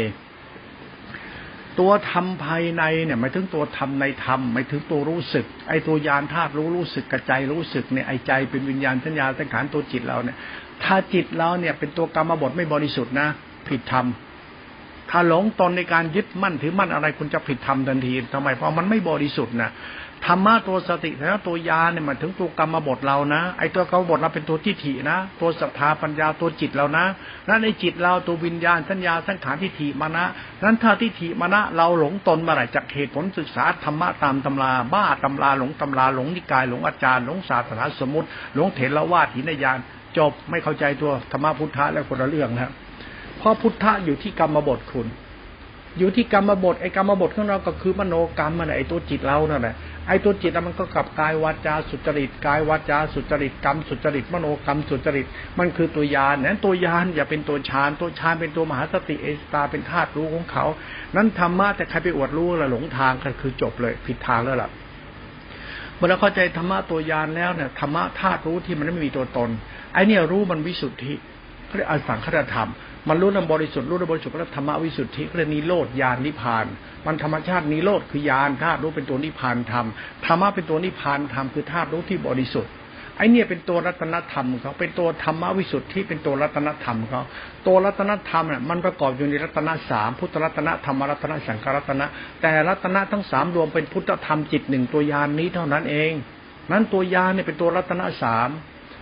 [1.80, 10.36] ตัวธรรมภายในเนี่ยหมายถึงตัวธรรมในธรรมหมายถึงตัวรู้สึก ไอ้ตัวยานธาตุรู้รู้สึกกระใจรู้สึกเนี่ยไอ้ใจเป็นวิญญาณสัญญาสังขารตัวจิตเราเนี่ย
[10.84, 13.28] ถ้าจิตเราเนี่ยเป็นตัวกรรมบทไม่บริสุทธิ์นะ
[13.68, 14.06] ผิดธรรม
[15.10, 19.70] ถ้าหลงตนในการยึดมั่นถือมั่นอะไรคุณจะผิดธรรมทันทีทำไมเพราะมันไม่บริสุทธิ์นะ
[20.26, 27.04] ธรรมะตัวสติแล้วตัวยาเนี่ยมันถึงตัวกรรมบทเรานะไอ้ตัวกรรมบทเราเป็นตัวทิฏฐินะ ตัวศรัทธาปัญญาตัวจิตเรานะ
[27.48, 30.24] นั่นในจิตเราตัววิญญาณสัญญาสังขารทิฏฐิมานะ
[30.64, 39.78] นั้นถ้าทิฏฐิมานะเราหลงตนเมื่อไหร่จากเหตุผลศึกษาธรรมะตามตำราบ้าตำราหลงตำราหลงนิกายหลงอาจารย์หลงศาสนาสมุติหลงเถรวาทหินยาน
[40.18, 42.72] จบไม่เข้าใจตัวธรรมะพุทธะแล้วคนละเรื่องนะ
[43.38, 45.08] เพราะพุทธะอยู่ที่กรรมบทคุณ
[45.98, 49.74] อยู่ที่กรรมบทไอ้กรรมบทของเราก็คือมโนกรรมมันไอ้ตัวจิตเรานั่นแหละ
[50.08, 55.26] ไอ้ตัวจิตมันก็กับกายวาจาสุจริตกายวาจาสุจริตกรรมสุจริตมโนกรรมสุจริต
[55.58, 60.64] มันคือตัวยานนั้นตัวยานอย่าเป็นตัวฌานตัวฌานเป็นตัวมหาสติเอสตาเป็นธาตุรู้ของเขา
[61.16, 64.70] นั้นธรรมะแต่ใครไปอวดรู้ละหลงทางก็คือจบเลยผิดทางแล้วล่ะ
[65.96, 69.50] เมื่อเราเข้าใจธรรมะตัวยานแล้วเนี่ยธรรมะธาตุรู้ที่มันไม่มีตัวตน
[69.92, 71.14] ไอ้เนี่ยรู้มันวิสุทธิ
[71.66, 72.70] เขาเรียกอสังขตธรรม
[73.08, 76.66] มันรู้นำบริสุทธิ์รู้นำบริสุทธิ์ก็เรียกธรรมวิสุทธิก็เรียกนิโรธญาณนิพาน
[77.06, 79.86] มันธรรมชาตินิโรธคือญาณธาตุรู้เป็นตัวนิพานธรรม
[80.24, 82.72] ธรรมะเป็นตัวนิพานธรรมคือธาตุรู้ที่บริสุทธิ์
[83.16, 87.22] ไอเนี่ยเป็นตัวรัตนธรรมเขาเป็นตัวธรรมวิสุทธิเป็นตัวรัตนธรรมเขา
[87.66, 92.06] ตัวรัตนธรรมเนี่ยมันประกอบอยู่ในรัตนสามพุทธรัตนธรรมรัตนสังฆรัตนะ
[92.42, 96.12] แต่รัตนะทั้งสามรวมเป็นพุทธธรรมจิตหนึ่งตัวยานนี้เท่านั้นเอง
[96.70, 98.48] นั้นตัวยานเนี่ยเป็นตัวรัตนสาม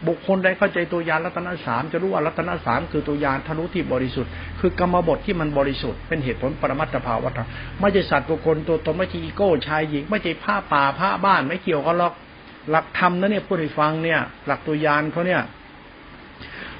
[0.08, 7.30] บุคคลใดเข้าใจตัวยานรัตนสามจะรู้ว่ารัตนสามคือตัวยานทะลุที่บริสุทธิ์ คือกรรมบทที่มันบริสุทธิ์เป็นเหตุผลปรมัตถภาวะ
[7.80, 12.14] ไม่ใช่สัตว์บุคคลตัวตนไม่ใช่อีโก้ชายหญิง ไม่ใช่ผ้าป่าผ้าบ้านไม่เกี่ยวกันหรอก
[12.70, 15.42] หลักธรรมนะเนี่ยพูดให้ฟังเนี่ย หลักตัวยานเขาเนี่ย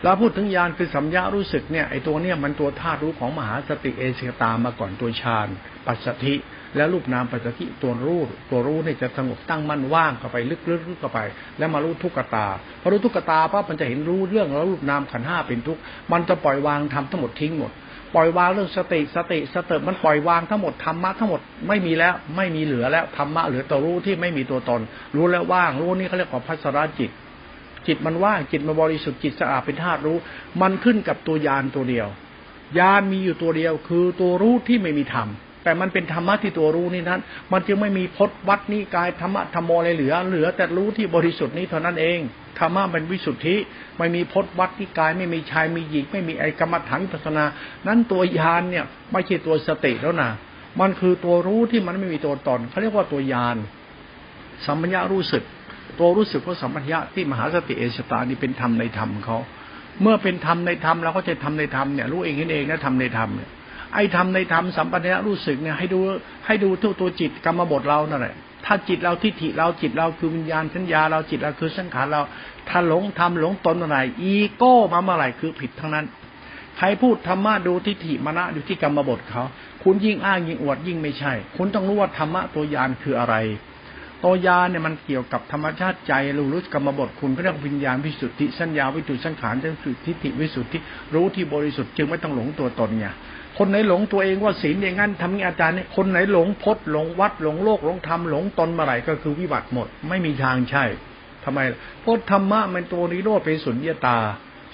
[0.03, 5.49] เราพูดถึงยานคือสัมยารู้สึกเนี่ยไอตัวเนี่ยมันตัวธาตุรู้ของมหาสติเอเชียตามมาก่อนตัวฌาน
[5.87, 6.35] ปัสสธิ
[6.77, 10.37] แล้วรูปนามปัจจุบันตัวรู้ตัวรู้เนี่ยจะสงบตั้งมั่นว่างเข้าไป
[10.71, 11.19] ลึกๆเข้าไป
[11.59, 12.47] แล้วมารู้ทุกขตา
[12.81, 15.79] พอรู้ทุกขตาปั๊บมันจะเห็นรู้เรื่องแล้วรูปนามขันห้าเป็นทุก
[16.13, 17.73] มันจะปล่อยวางทำทั้งหมดทิ้งหมด
[18.15, 24.81] ปล่อยวางเรื่องสติสติสติมันปล่อยวางทั้งหมดธรรมะทั้งหมดไม่มีแล้วไม่มีเหลือแล้วธรรมะเหลือตัวรู้ที่ไม่มีตัวตน
[25.17, 27.11] รู้แล้วว่างรู้นี่เขาเรียกว่าพัสราจิต
[27.87, 30.17] จิตมันว่างจิตมันบริสุทธิ์จิตสะอาดเป็นธาตุรู้
[30.63, 32.09] มันขึ้นกับตัวยานตัวเดียว
[32.79, 35.29] ยานมีอยู่ตัวเดียว คือตัวรู้ที่ไม่มีธรรม
[35.65, 37.21] แต่มันเป็นธรรมะที่ตัวรู้นี่นั้น
[37.53, 42.19] มันจึงไม่มีพจนวัดนี้กายธรรมะธรรมโมอะไรเหลือ เหลือแต่รู้ที่บริสุทธิ์นี้เท่านั้นเอง
[42.59, 43.57] ธรรมะเป็นวิสุทธิ
[43.99, 47.45] ไม่มีพจนวัดที่กายไม่มีชายมีหญิงไม่มีไอกรรมฐานปัสนา
[47.87, 50.31] นั้นตัวยานเนี่ยไม่ใช่ตัวสติแล้วนะ
[50.81, 53.57] มันคือตัวรู้ที่มันไม่มีตัวตนเขาเรียกว่าตัวยาน
[54.65, 55.43] สัมปัญญารู้สึก
[55.99, 59.39] ตัวรู้สึกว่าสัมปัญญาที่มหาสติเอชตานี่เป็นธรรมในธรรมเขา
[60.03, 63.51] เมื่อเป็นธรรมในธรรมเราก็จะทำในธรรมเนี่ยรู้เองเห็นเองนะทำในธรรมเนี่ย
[63.95, 65.99] ไอ้ทำในธรรมสัมปัญญะรู้สึกเนี่ยให้ดู
[66.47, 68.35] ให้ดูทุกตัวจิตกรรมบทเรานั่นแหละ
[68.67, 72.23] ถ้าจิตเราทิฏฐิเราจิตเราคือวิญญาณสัญญาเราจิตเราคือสังขารเรา
[72.69, 76.07] ถ้าหลงทำหลงตนอะไรอีโก้มาเมื่อไหร่คือผิดทั้งนั้น
[76.79, 79.43] ใครพูดธรรมะดูทิฏฐิมณะอยู่ที่กรรมบทเขา
[79.83, 83.37] คุณยิ่งอ้างยิ่งอวดยิ่งไม่ใช่ คุณต้องรู้ว่าธรรมะตัวยานคืออะไร
[84.25, 90.79] ตัวยานเนี่ยมันเกี่ยวกับธรรมชาติใจรู้รู้กรรมบทคุณก็เรียกวิญญาณวิสุทธิสัญญาวิจุสังขารวิสุทธิทิฏฐิวิสุทธิ
[91.15, 93.15] รู้ที่บริสุทธิ์จึงไม่ต้องหลงตัวตนเนี่ย
[93.59, 100.85] คนไหนหลงตัวเองว่าศีลอย่างนั้นทำงี้อาจารย์เนี่ยคนไหนหลงพดหลงวัดหลงโลกหลงธรรมหลงตนเมาไหร่ก็คือวิบัติหมด ไม่มีทางใช่
[101.45, 101.61] ทำไม
[102.05, 104.19] พดธรรมะมันตัวนิโรธเป็นสุญญตา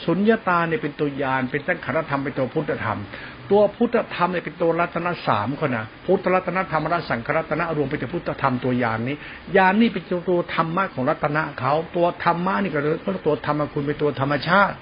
[0.05, 2.99] สุญญตาเนี่ยเป็นตัวยานเป็นตั้งขรธรรมเป็นตัวพุทธธรรม
[3.51, 9.17] ตัวพุทธธรรมเนี่ยเป็นตัวรัตนสามคนนะพุทธรัตนธรรมรัสังครัตนะรวมเป็นพุทธธรรมตัวยานนี้
[9.57, 12.91] ยานนี่เป็นตัวธรรมะของรัตนะเขาตัวธรรมะนี่ก็เลย
[13.27, 14.77] ตัวธรรมคุณเป็นตัวธรรมชาติ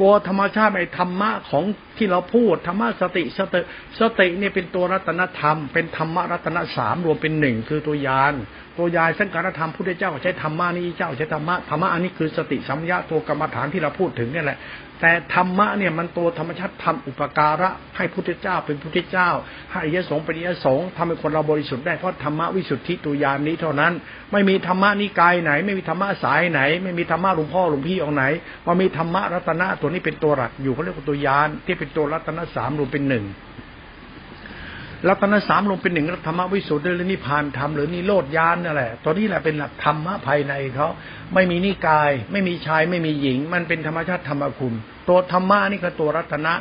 [0.00, 1.64] ตัวธรรมชาติไอ้ธรรมะของ
[1.96, 3.60] ที่เราพูดธรรมะสติสติ
[4.00, 8.34] สติเนี่ยเป็นตัวรัตนธรรม เป็นธรรมะรัตนสามรวมเป็นหนึ่งคือตัวยาน
[8.78, 14.58] ตัวยานสังการธรรมพุทธเจ้าใช้ธรรมะนี่เจ้าใช้ธรรมะธรรมะอันนี้คือสติสัมยาตัวกรรมฐานที่เราพูดถึงนี่แหละ
[15.00, 19.28] แต่ธรรมะเนี่ยมันตัวธรรมชาติทำอุปการะให้พุทธเจ้าเป็นพุทธเจ้า
[19.72, 23.92] ให้ยสงเป็นยสงทำให้คนเราบริสุทธิ์ได้เพราะธรรมะวิสุทธิตุยานนี้เท่านั้น
[24.32, 28.24] ไม่มีธรรมะนิกายไหน ไม่มีธรรมะสายไหน ไม่มีธรรมะหลวงพ่อหลวงพี่องไหน
[28.64, 33.24] ว่ามีธรรมะรัตนะตัวนี้เป็นตัวหลักอยู่เขาเรียกว่าตัวยานที่เป็นตัวรัตนะสามรวมเป็นหนึ่ง
[35.06, 40.88] รัตนสามลงเป็นหนึ่งธรรมวิสุทธิ์หรือนิพพานธรรมหรือนิโรธญาณนั่นแหละตัวนี้แหละเป็นหลักธรรมะภายในเขา
[41.34, 44.74] ไม่มีนิกาย ไม่มีชายไม่มีหญิง มันเป็นธรรมชาติธรรมคุณ
[45.08, 46.54] ตัวธรรมะนี่ก็ตัวรัตนะ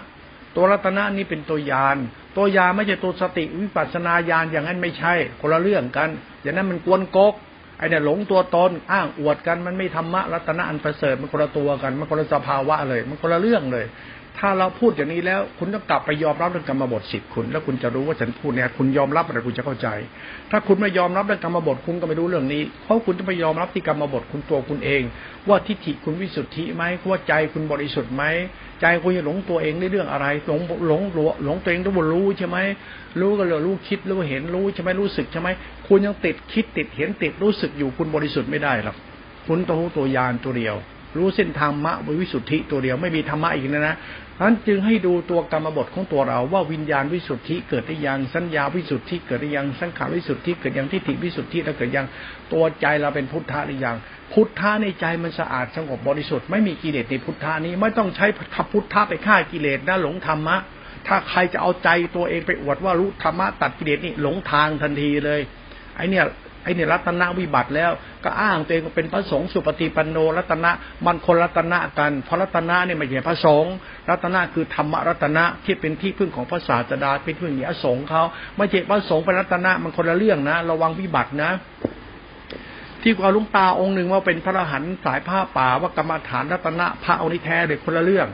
[0.56, 1.97] ตัวรัตนะนี่เป็นตัวยาน
[2.38, 6.10] ตัวยาไม่ใช่ตัวสติวิปัสนาญาณอย่างนั้นไม่ใช่ คนละเรื่องกัน
[6.41, 7.34] อย่างนั้นมันกวนกก
[7.78, 13.86] ไอ้เนี่ยหลงตัวตนอ้างอวดกันมันไม่ธรรมะรัตนะอันประเสริฐมันคนละตัวกันมันคนละสภาวะเลย มันคนละเรื่องเลย
[14.41, 19.88] ถ้าเราพูดอย่างนี้แล้ว คุณต้องกลับไปยอมรับเรื่องกรรมบทสิบคุณ แล้วคุณจะรู้ว่าฉันพูดเนี่ยคุณยอมรับอะไรคุณจะเข้าใจ
[20.52, 25.02] ถ้าคุณไม่ยอมรับเรื่องกรรมบทคุณก็ไม่รู้เรื่องนี้ เพราะคุณจะไปยอมรับที่กรรมบทคุณตัวคุณเอง
[25.47, 28.23] ว่าทิฏฐิคุณวิสุทธิไหมว่าใจคุณบริสุทธิ์ไหม
[28.82, 32.58] ใจคุณจะหลงตัวเองในเรื่องอะไรหลงหลงหลงหลงตัวเองต้องรู้ใช่ไหม
[33.19, 35.50] รู้ก็เลยรู้คิดรู้เห็นรู้ใช่ไหมรู้สึกใช่ไหม
[35.88, 38.95] คุณยังติดคิดติดเห็นติดรู้สึกอยู่คุณบริสุทธิ์ไม่ได้หรอก
[39.47, 40.78] คุณต้องรู้ตัวยานตัวเดียว
[41.18, 43.96] รู้เส้นทางมะวิสุทธิตัวเดียวไม่มีธรรมะอีกนะนะ
[44.42, 52.06] นั้นจึงให้ดูตัวกรรมบทของตัวเราว่าวิญญาณวิสุทธิเกิดได้ยังสัญญาวิสุทธิเกิดได้ยังสังขารวิสุทธิเกิดยังทิฏฐิวิสุทธิแล้วเกิดยัง
[52.54, 53.96] ตัวใจเราเป็นพุทธะหรือยัง
[54.34, 58.26] พุทธะในใจมันสะอาดสงบบริสุทธิ์ไม่มีกิเลสในพุทธะนี้ไม่ต้องใช้
[58.56, 60.58] ขัพุทธะไปฆ่ากิเลสนะหลงธรรมะ
[61.08, 65.42] ถ้าใครจะเอาใจตัวเองไปอวดว่ารู้ธรรมะตัดกิเลสนี่หลงทางทันทีเลย
[65.96, 66.26] ไอเนี่ย
[66.68, 67.92] อ้นี่รัตนวิบัติแล้ว
[68.24, 70.72] ก็อ้างตัวเองเป็นพระสงฆ์สุปฏิปันโนรัตนะ
[71.06, 73.74] มันคนรัตนะกันเพราะรัตนะเนี่ยไม่ใช่พระสงฆ์
[74.10, 78.24] รัตนะคือธรรมรัตนะที่เป็นที่พึ่งของพระศาสดาเป็นพึ่งเหนือสงฆ์เขา
[78.58, 81.52] ไม่ใช่พระสงฆ์เป็นรัตนะมันคนละเรื่องนะ ระวังวิบัตินะ
[83.02, 88.28] ที่กว่าลุงตาองค์หนึ่งว่าเป็นพระอรหันต์สายผ้าป่าว่ากรรมฐานรัตนะพระองค์นี้แท้เด็กคนละเรื่อง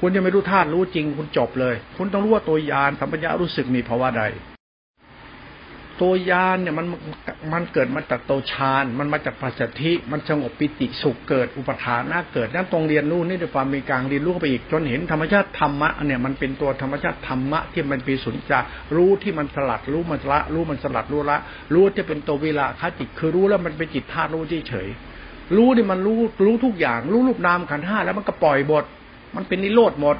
[0.00, 4.22] คุณจะไม่รู้ธาตุรู้จริงคุณจบเลย คุณต้องรู้ว่าตัวยานสัมปัญญารู้สึกมีภาวะใด
[6.02, 6.86] ตัวยานเนี่ยมัน
[7.52, 18.58] มันเกิดมาจากโตชาน มันมาจากปัจจทิมันสงบปิติสุขเกิดอุปทานน่าเกิดนั่นตรงเรียนรู้นี่ด้วยความมีกลางเรียนรู้ไปอีกจนเห็นธรรมชาติธรรมะเนี่ยมันเป็นตัวธรรมชาติธรรมะที่มันเป็นสุญญา
[18.96, 21.38] รู้ที่มันสลัดรู้มันละรู้มันสลัดรู้ละ
[21.74, 24.88] รู้ที่เป็นตัวเวลาคจิตคือรู้แล้วมันเป็นจิตธาตุรู้เฉย
[25.56, 28.84] รู้นี่มันรู้รู้ทุกอย่าง รู้รูปนามขันธ์ห้าแล้วมันก็ปล่อยบท
[29.36, 30.16] มันเป็นนิโรธหมด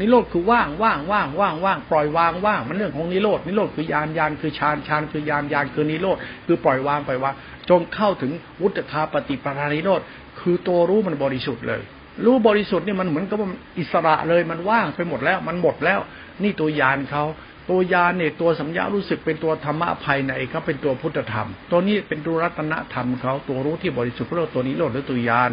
[0.00, 7.34] นิโรธคือว่างว่างว่างว่างว่างปล่อยวางว่างมันเรื่องของนิโรธนิโรธคือยานยานคือฌานฌานคือยานยานคือนิโรธคือปล่อยวางปล่อยวาง
[7.68, 10.00] จนเข้าถึงวุฒิคาปฏิปทานิโรธ
[10.40, 11.82] คือตัวรู้มันบริสุทธิ์เลย
[12.24, 16.00] รู้บริสุทธิ์นี่มันเหมือนกับว่าอิสระเลยมันว่างไปหมดแล้ว มันหมดแล้ว
[16.42, 17.24] นี่ตัวยานเขา
[17.70, 25.52] ตัวยานเนี่ยตัวสัญญารู้สึกเป็นตัวธรรมะภายในเขาเป็นตัวพุทธธรรม ตัวนี้เป็นตัวรัตนธรรมเขาตัวรู้ที่บริสุทธิ์เรียกตัวนิโรธหรือตัวยาน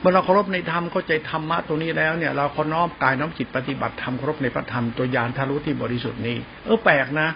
[0.00, 7.28] เมื่อเราเคารพในธรรมเข้าใจธรรมะตัวนี้แล้วเนี่ย เราเคารพกายน้อมจิตปฏิบัติธรรมเคารพในพระธรรมตัวยานทารุที่บริสุทธิ์นี้ เออแปลกนะ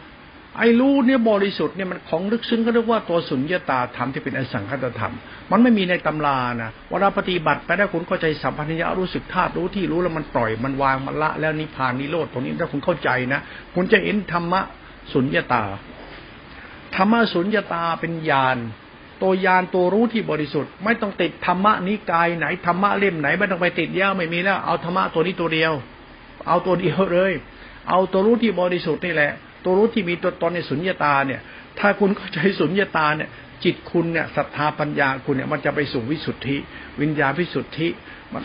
[0.58, 5.14] ไอ้รู้เนี่ยบริสุทธิ์เนี่ยมันของลึกซึ้งก็เรียกว่าตัวสุญญาตาธรรมที่เป็นอสังคตธรรม
[5.50, 13.40] มันไม่มีในตำรานะเวลาปฏิบัติไปได้คุณเข้าใจสัมพันธญารู้สึกธาตุรู้ที่รู้แล้วมันปล่อยมันวางมันละ แล้วนิพพานนิโรธตรงนี้ถ้าคุณเข้าใจนะ
[13.74, 14.60] คุณจะเห็นธรรมะ
[15.12, 15.64] สุญญาตา
[16.96, 18.56] ธรรมะสุญญาตาเป็นญาณ
[19.22, 25.72] ตัวยานตัวรู้ที่บริสุทธิ์ ไม่ต้องติดธรรมะนิกายไหนธรรมะเล่มไหนไม่ต้องไปติดยาวไม่มีแล้ว เอาธรรมะตัวนี้ตัวเดียว
[26.48, 27.32] เอาตัวเดียวเลย
[27.88, 29.32] เอาตัวรู้ที่บริสุทธิ์นี่แหละ
[29.64, 31.40] ตัวรู้ที่มีตัวตนในสุญญตาเนี่ย
[31.78, 33.28] ถ้าคุณเข้าใจสุญญตาเนี่ย
[33.64, 36.56] จิตคุณเนี่ยศรัทธาปัญญาคุณเนี่ยมันจะไปสู่วิสุทธิ
[37.00, 37.88] วิญญาวิสุทธิ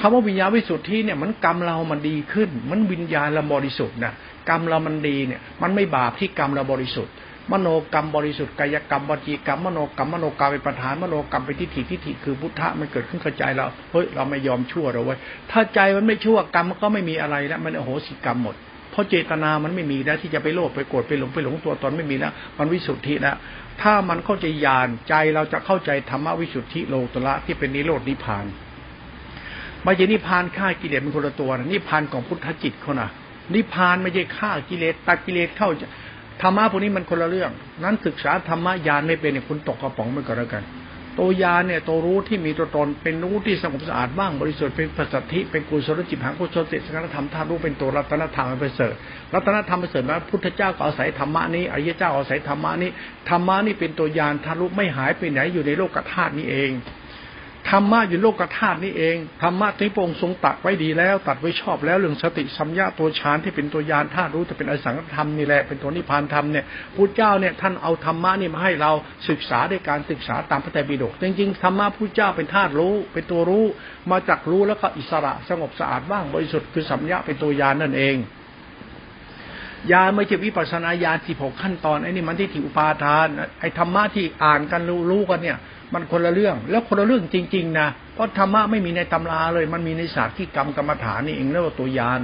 [0.02, 4.14] คำว่าวิญญาวิสุทธิเนี่ยมันกรรมเรามันดีขึ้น มันวิญญาณเราบริสุทธิ์นะ
[4.50, 7.14] กรรมเรามันดีเนี่ย มันไม่บาปที่กรรมเราบริสุทธิ์
[7.52, 15.16] มโนกรรมบริสุทธิ์กายกรรมวจีกรรมมโนกรรมมโนกรรมเป็นประธานมโนกรรมเป็นทิฏฐิทิฏฐิคือพุทธะมันเกิดขึ้นกระจายเราเฮ้ยเราไม่ยอมชั่วเราไว้
[15.52, 18.56] ถ้าใจมันไม่ชั่วกรรมมันก็ไม่มีอะไรแล้วมันโอโหสิกรรมหมด
[18.92, 23.36] เพราะเจตนามันไม่มีแล้วที่จะไปโลภไปโกรธไปหลงไปหลงตัวตนไม่มีแล้วมันวิสุทธิแล้ว
[23.82, 28.46] ถ้ามันเข้าใจญาณใจเราจะเข้าใจธรรมวิสุทธิโลตระที่เป็นนิโรดนิพาน
[29.84, 33.10] ไม่ใช่นิพานฆ่ากิเลสเป็นคนละตัวนะนิพานของพุทธจิตเขานะ
[33.54, 35.70] นิพานไม่ใช่ฆ่ากิเลสตัดกิเลสเข้า
[36.42, 37.52] ธรรมะพวกนี้มันคนละเรื่อง
[37.84, 40.64] นั้นศึกษาธรรมะยานไม่เป็นเนี่ยคุณตกกระป๋องไปก่อนแล้วกัน
[41.20, 48.94] ตัวยาเนี่ยตัวรู้ที่มีตัวตนเป็นรู้ที่สงบสะอาดบ้างบริสุทธิ์เป็นปัสสัทธิเป็นกุศลจิตหังกุศลเจตสังฆธรรมธาตุรู้เป็นตัวรัตนธรรมเป็นเสริฐ
[49.34, 52.90] รัตนธรรมเป็นเสริฐนะพุทธเจ้าก็อาศัยธรรมะนี้อริยเจ้าอาศัยธรรมะนี้
[53.30, 56.72] ธรรมะนี่เป็นตัวยานทารุไม่หายไปไหนอยู่ในโลกธาตุนี้เอง
[57.72, 68.92] ธรรมะอยู่โลกธาตุนี้เองธรรมะที่พระองค์ทรงตัดไว้ดีแล้ว ตัดไว้ชอบแล้วเรื่องสติสัมยาตัวฌานที่เป็นตัวยานธาตุรู้จะเป็นอสังขธรรมนี่แหละเป็นตัวนิพพานธรรมเนี่ยพุทธเจ้าเนี่ยท่านเอาธรรมะนี่มาให้เรา
[69.30, 73.66] ศึกษาด้วยการศึกษาตามพระไตรปิฎกจริงๆธรรมะพุทธเจ้าเป็นธาตุรู้ เป็นตัวรู้
[74.12, 78.18] มาจากรู้แล้วก็อิสระสงบสะอาดบ้างบริสุทธิ์คือสัมยาเป็นตัวยานนั่นเอง
[79.92, 83.28] ยาไม่ใช่วิปัสนาญาณสิบหกขั้นตอนไอ้นี่มันที่ถิอุปาทาน
[83.60, 85.58] ไอ้ธรรมะที่อ่านกันรู้รู้กันเนี่ย
[85.94, 92.22] มันคนละเรื่อง แล้วคนละเรื่องจริง ๆ นะเพราะธรรมะไม่มีในตำราเลย มันมีในศาสตร์ที่กรรมกรรมฐานนี่เองเรียกว่าตัวยาน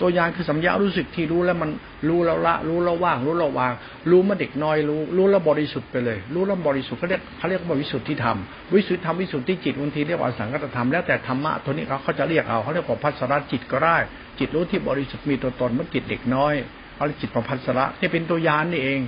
[0.00, 1.70] ตัวยานคือสัญญารู้สึกที่รู้แล้วมัน
[2.08, 3.72] รู้แล้วละ รู้แล้วว่าง รู้แล้ววาง
[4.10, 8.38] รู้เมื่อเด็กน้อยรู้ รู้แล้วบริสุทธิ์ไปเลย รู้แล้วบริสุทธิ์เขาเรียกเขาเรียกว่าวิสุทธิธรรม
[8.74, 13.96] วิสุทธิธรรมวิสุทธิจิตบางทีเรียกว่าสังกัตธรรมแล้วแต่ธรรมะตัวนี้เขาเขาจะเรียกเอาเขาเรียกว่าพัสรจิตก็ได้
[14.38, 16.54] จิตรู้ที่บริสุทธิ์มีตัวตนเมื่อจิตเด็กน้อย
[16.98, 19.00] อาจิตประพัสระนี่เป็นตัวยานนี่เอง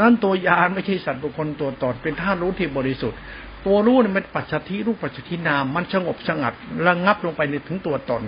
[0.00, 3.18] นั่นตัวยานไม่ใช่สัตว์บุคคลตัวตนเป็นธาตุรู้ที่บริสุทธิ์
[3.66, 6.52] ตัวรู้เนี่ยมันปัจจทิรูปปัจจทินามมันสงบสงัด
[6.86, 8.20] ระงับลงไปในถึงตัวตน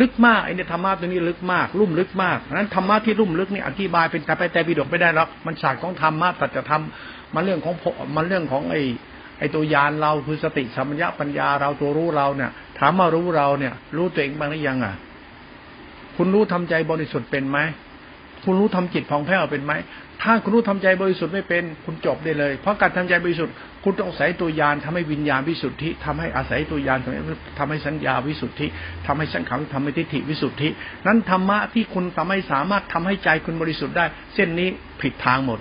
[0.00, 7.74] ลึกมากไอ้เนี่ยธรรมะตัวนี้ลึกมาก ลุ่มลึกมากนั้นธรรมะที่ลุ่มลึกนี่อธิบายเป็นแต่ไปแต่บิดกไม่ได้หรอกมันศาสตร์ของธรรมะตัดจะทำมันเรื่องของ
[8.16, 8.80] มันเรื่องของไอ้
[9.38, 14.94] ไอ้ตัวยานเราคือสติสัมปชัญญะปัญญาเราตัวรู้เราเนี่ย ถามมารู้เราเนี่ย รู้ตัวเองบ้างหรือยังอะ
[16.16, 17.58] คุณรู้ทำใจบริสุทธิ์เป็นไหม
[18.44, 19.72] คุณรู้ทำจิตผ่องแผ้วเป็นไหม
[20.22, 27.20] ถ้าคุณรู้ทำใจบริสุทธิ์ไม่เป็นคุณจบได้เลย เพราะการทำใจบริสุทธิ์คุณต้องอาศัยตัวยานทำให้วิญญาณวิสุทธิทำให้อาศัยตัวยานทำให้
[27.58, 28.66] ทำให้สัญญาวิสุทธิ
[29.06, 30.68] ทำให้สังขารทำให้ทิฏฐิวิสุทธิ
[31.06, 34.68] นั้นธรรมะที่คุณทำให้สามารถทำให้ใจคุณบริสุทธิ์ได้ เส้นนี้
[35.00, 35.60] ผิดทางหมด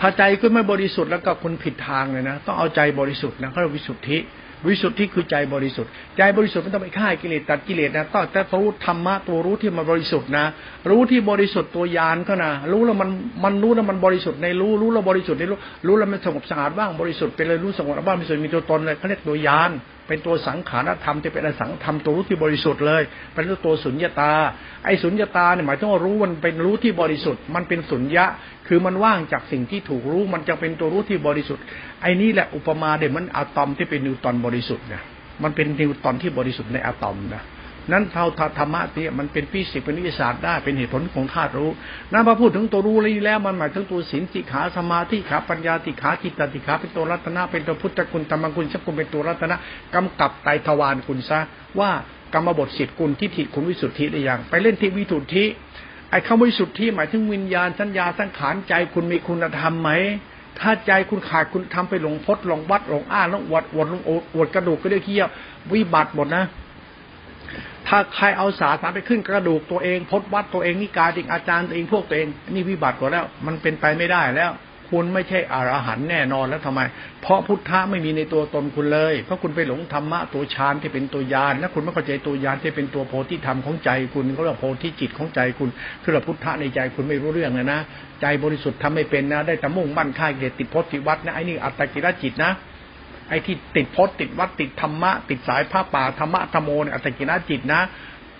[0.00, 4.18] ถ้าใจคุณไม่บริสุทธิ์แล้วก็คุณผิดทางเลยนะ ต้องเอาใจบริสุทธิ์นะเขาเรียกวิสุทธิ
[4.66, 10.44] วิสุทธิคือใจบริสุทธิ์ ใจบริสุทธิ์ไม่ต้องไปฆ่ากิเลสตัดกิเลสนะต้องแต่รู้ธรรมะตัวรู้ที่มันบริสุทธิ์นะ
[10.90, 13.08] รู้ที่บริสุทธิ์ตัวยานก็นะรู้แล้วมัน
[13.44, 19.70] มันรู้แล้วมันบริสุทธิ์ในรู้รู้แล้วบริสุทธิ์ในรู้รู้แล้วมันสงบสะอาดบ้างบริสุทธิ์ไปเลยรู้สงบบ้างบริสุทธิ์มีตัวตนเลยเขาเรียกตัวยาน
[20.08, 23.02] เป็นตัวสังขารธรรมจะเป็นอสังธรรมตัวรู้ที่บริสุทธิ์เลย
[23.34, 24.32] เป็นตัวสุญญาตา
[24.84, 28.24] ไอ้สุญญาตาเนี่ยหมายถึงว่ารู้มันเป็นรู้ที่บริสุทธิ์ มันเป็นสุญญะ
[28.68, 31.64] คือมันว่างจากสิ่งที่ถูกรู้ มันจะเป็นตัวรู้ที่บริสุทธิ์
[32.02, 35.02] ไอ้นี่แหละอุปมาเดี๋ยมันอะตอมที่เป็นนิวตอนบริสุทธิ์นะ
[35.42, 37.42] มันเป็นนิวตอนที่บริสุทธิ์ในอะตอมนะ
[37.92, 38.26] นั้นเท่า
[38.58, 41.70] ธรรมะเนี่ยมันเป็นฟิสิกส์เป็นวิทยาศาสตร์ได้เป็นเหตุผลของธาตุรู้
[42.12, 49.56] นั้นพอพูดถึงตัวรู้นี้แล้วมันหมายถึงตัวศีลสิขาสมาธิขาปัญญาติขาจิตติขาเป็นตัวรัตนะเป็นตัวพุทธคุณธรรมคุณสักคุณเป็นตัวรัตนะ
[49.94, 51.38] กำกับไตทวารคุณซะ
[51.80, 51.90] ว่า
[52.34, 55.44] กรรมบทสิทธิคุณทิฏฐิคุณวิสุทธิได้ยังไปเล่นที่วิสุทธิ
[56.10, 59.90] ไอ้คำวิสุทธิหมายถึงวิญญาณสัญญาสังขารใจคุณมีคุณธรรมไหม
[60.60, 65.28] ถ้าใจคุณขาดคุณทำไปหลงพดหลงวัดหลงอ้าหลงวดวดลงโอวดกระดูกก็ได้เคี้ยว
[65.72, 66.44] วิบัติหมดนะ
[67.88, 74.52] ถ้าใครเอาสาสารไปขึ้นกระดูกตัวเองพดวัดตัวเองนิกายติงอาจารย์ตัวเองพวกตัวเองนี่วิบัติหมดแล้ว มันเป็นไปไม่ได้แล้ว
[74.94, 76.80] คุณไม่ใช่อรหันแน่นอนแล้วทำไม
[77.22, 85.68] เพราะพุทธะไม่มีในตัวตนคุณเลย เพราะคุณไปหลงธรรมะตัวฌานที่เป็นตัวยานและคุณไม่เข้าใจตัวยานที่เป็นตัวโพธิธรรมของใจคุณเขาเรียกโพธิจิตของใจคุณ
[86.02, 87.80] คือเราพุทธะในใจคุณไม่รู้เรื่องเลยนะ
[88.20, 92.52] ใจบริสุทธิ์ทำไม่เป็นนะ ได้แต่มุ่งมั่นค่ายเกติดพธิวัดนะไอ้นี่อัตตกิรจิตนะ
[93.28, 97.82] ไอ้ที่ติดพจน์ติดวัดติดธรรมะ ติดสายผ้าป่าธรรมะธรรมโมเนี่ยอัตกิรจิตนะ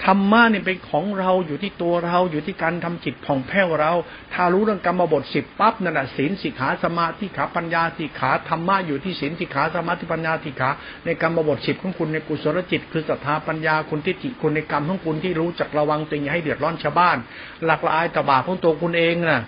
[0.07, 3.93] ธรรมะเนี่ยเป็นของเราอยู่ที่ตัวเราอยู่ที่การทำจิตผ่องแผ้วเรา
[4.35, 10.71] ถ้ารู้เรื่องกรรมบทสิบปั๊บนั่นแหะศีลสิกขาสมาธิขาปัญญาสิกขาธรรมะอยู่ที่ศีลสิกขาสมาธิปัญญาสิกขา
[11.05, 17.17] ในกรรมบทสิบของคุณในกุศลจิต คือศรัทธาปัญญาคุณทิฏฐิคุณในกรรมของคุณที่รู้จักระวังตัวเองให้เดือดร้อนชาวบ้าน
[17.65, 19.43] หลักละอายตบาของตัวคุณเองน่ะ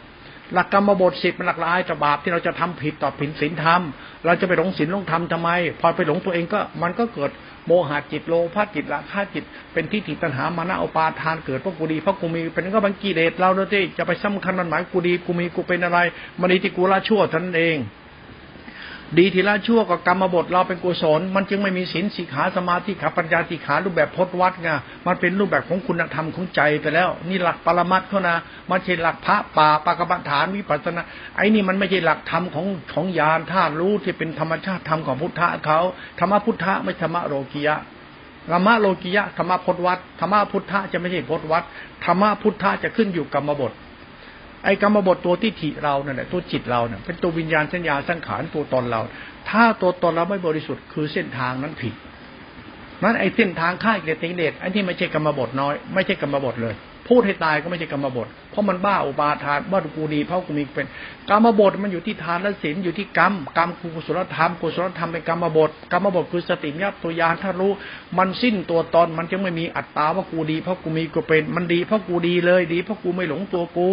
[0.54, 3.82] หลักกรรมบทสิบมันหลักละอายจะบาปที่เราจะทำผิดต่อผิดศีลธรรม
[4.24, 7.30] เราจะไปหลงศีลหลงธรรมทำไม พอไปหลงตัวเองก็มันก็เกิด
[7.66, 15.98] โมหะจิตโลภะจิตละคาจิต เป็นที่ติตัณหามานะอุปาทานเกิดเพราะกูดีเพราะกูมีเป็นก็บังกีเลสเราเที่จะไปสำคัญมันหมายกูดีกูมีกูเป็นอะไร
[16.40, 17.76] มันดีที่กูละชั่วท่านเอง
[19.18, 24.68] ดีทีละชั่วกับกรรมบทเราเป็นกุศล มันจึงไม่มีศีลสิกขาสมาธิขาปัญญาติขารูปแบบพจนวัดไง
[25.06, 28.36] มันเป็นรูปแบบของคุณธรรมของใจไปแล้ว นี่หลักปรมัตเขานะ
[28.70, 31.02] มันใช่หลักพระป่าปากบัฐานวิปัสสนา
[31.36, 35.78] ไอ้นี่มันไม่ใช่หลักธรรมของของญาณธาตุรู้ที่เป็นธรรมชาติธรรมของพุทธะเขา
[36.18, 37.76] ธรรมพุทธะไม่ธรรมโลกียะ
[38.52, 41.64] ธรรมโลกียะธรรมพจนวัดธรรมพุทธะจะไม่ใช่พจนวัด
[42.04, 43.72] ธรรมพุทธะจะขึ้นอยู่กรรมบท
[44.64, 49.00] ไอ้กรรมบทตัวที่ถิเราเนี่ยตัวจิตเราเนี่ยเป็นตัววิญญาณสัญญาสังขารตัวตนเรา
[49.50, 51.94] ถ้าตัวตนเราไม่บริสุทธิ์คือเส้นทางนั้นผิด
[53.02, 56.74] นั้นไอ้เส้นทางข้ายเกติเดชไอ้ที่ไม่ใช่กรรมบทน้อย ไม่ใช่กรรมบทเลย
[57.10, 60.86] พูดให้ตายก็ไม่ใช่กรรมบท เพราะมันบ้าอุปาทานว่ากูดีเพราะกูมีเป็น
[61.30, 67.72] กรรมบทมันอยู่ที่ทานและศีลอยู่ที่กรรมกรรมกุศลธรรมกุศลธรรมเป็นกรรมบทกรรมบทคือสติเนี่ยตัวยานถ้ารู้
[68.18, 73.88] มันสิ้นตัวตนมันจะไม่มีอัตตาว่ากูดีเพราะกูมีกูเป็น มันดีเพราะกูดีเลยดีเพราะกูไม่หลงตัวกู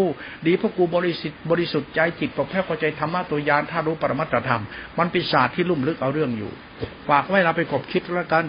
[0.47, 4.63] ดีเพราะกูบริสุทธิ์บริสุทธิ์ใจจิตปกแพ้เข้าใจธรรมะตัวยานถ้ารู้ปรมัตถธรรม
[4.99, 6.51] มันเป็นศาสตร์ที่ลุ่มลึกเอาเรื่องอยู่
[7.09, 8.45] ฝากไว้เราไปกบคิดแล้วกัน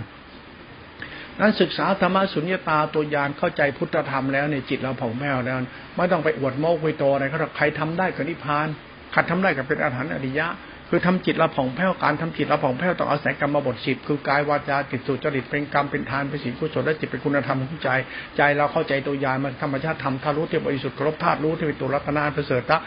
[1.41, 5.57] นั้นศึกษาธรรมะสุญญตาตัวยานเข้าใจพุทธธรรมแล้วเนี่ยจิตเราผ่องแผ้วแล้ว
[5.97, 8.69] ไม่ต้องไปอวดโม้คุยโตอะไรเขาใครทำได้ก็นิพพาน
[9.15, 10.47] ขัดทำได้ก็เป็นอรหันต์อริยะ
[10.91, 17.91] คือทำจิตเราผ่องแผ้วการทำจิตเราผ่องแผ้วต้องอาศัยกรรมบทสิบคือกายวาจาจิตสุจริตเป็นกรรมเป็นทานเป็นศีลกุศลและจิตเป็นคุณธรรมของใจ
[18.37, 22.79] ใจเราเข้าใจตัวยานมันธรรมชาติธรรมทารู้ที่บริสุทธิ์ครบธาตุรู้ที่เป็นตัวรัตนาประเสริฐะ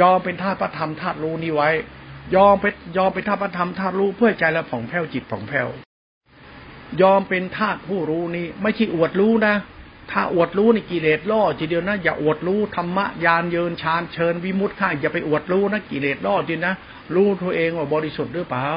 [0.00, 1.70] ยอมเป็นธาตุพระธรรมธาตุรู้นี้ไว้
[2.36, 5.68] ยอมเป็นยอมเป็นธาตุพระธรรมธาตุรู้เพื่อใจเราผ่องแผ้วจิตผ่องแผ้ว
[7.02, 9.54] ยอมเป็นทาสผู้รู้นี้ ไม่ใช่อวดรู้นะ
[10.10, 16.74] ถ้าอวดรู้ในกิเลสล่อทีเดียวนะ อย่าอวดรู้ธรรมะยานเยินชานเชิญวิมุตต์ข้าอย่าไปอวดรู้นะกิเลสล่อทีนะ
[17.14, 18.68] รู้ตัวเองว่าบริสุทธิ์หรือเปล่า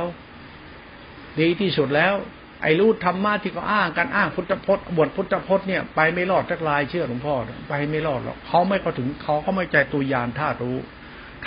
[1.39, 2.13] ดีที่สุดแล้ว
[2.61, 7.35] ไอ้รู้ธรรมะที่เขาอ้างกันอ้างพุทธพจน์บทพุทธพจน์เนี่ยไปไม่รอดทักลายเชื่อหลวงพ่อ
[7.69, 10.77] ไปไม่รอดหรอกเขาไม่เข้าถึงเขาเขาไม่ใจตัวยานธาตุรู้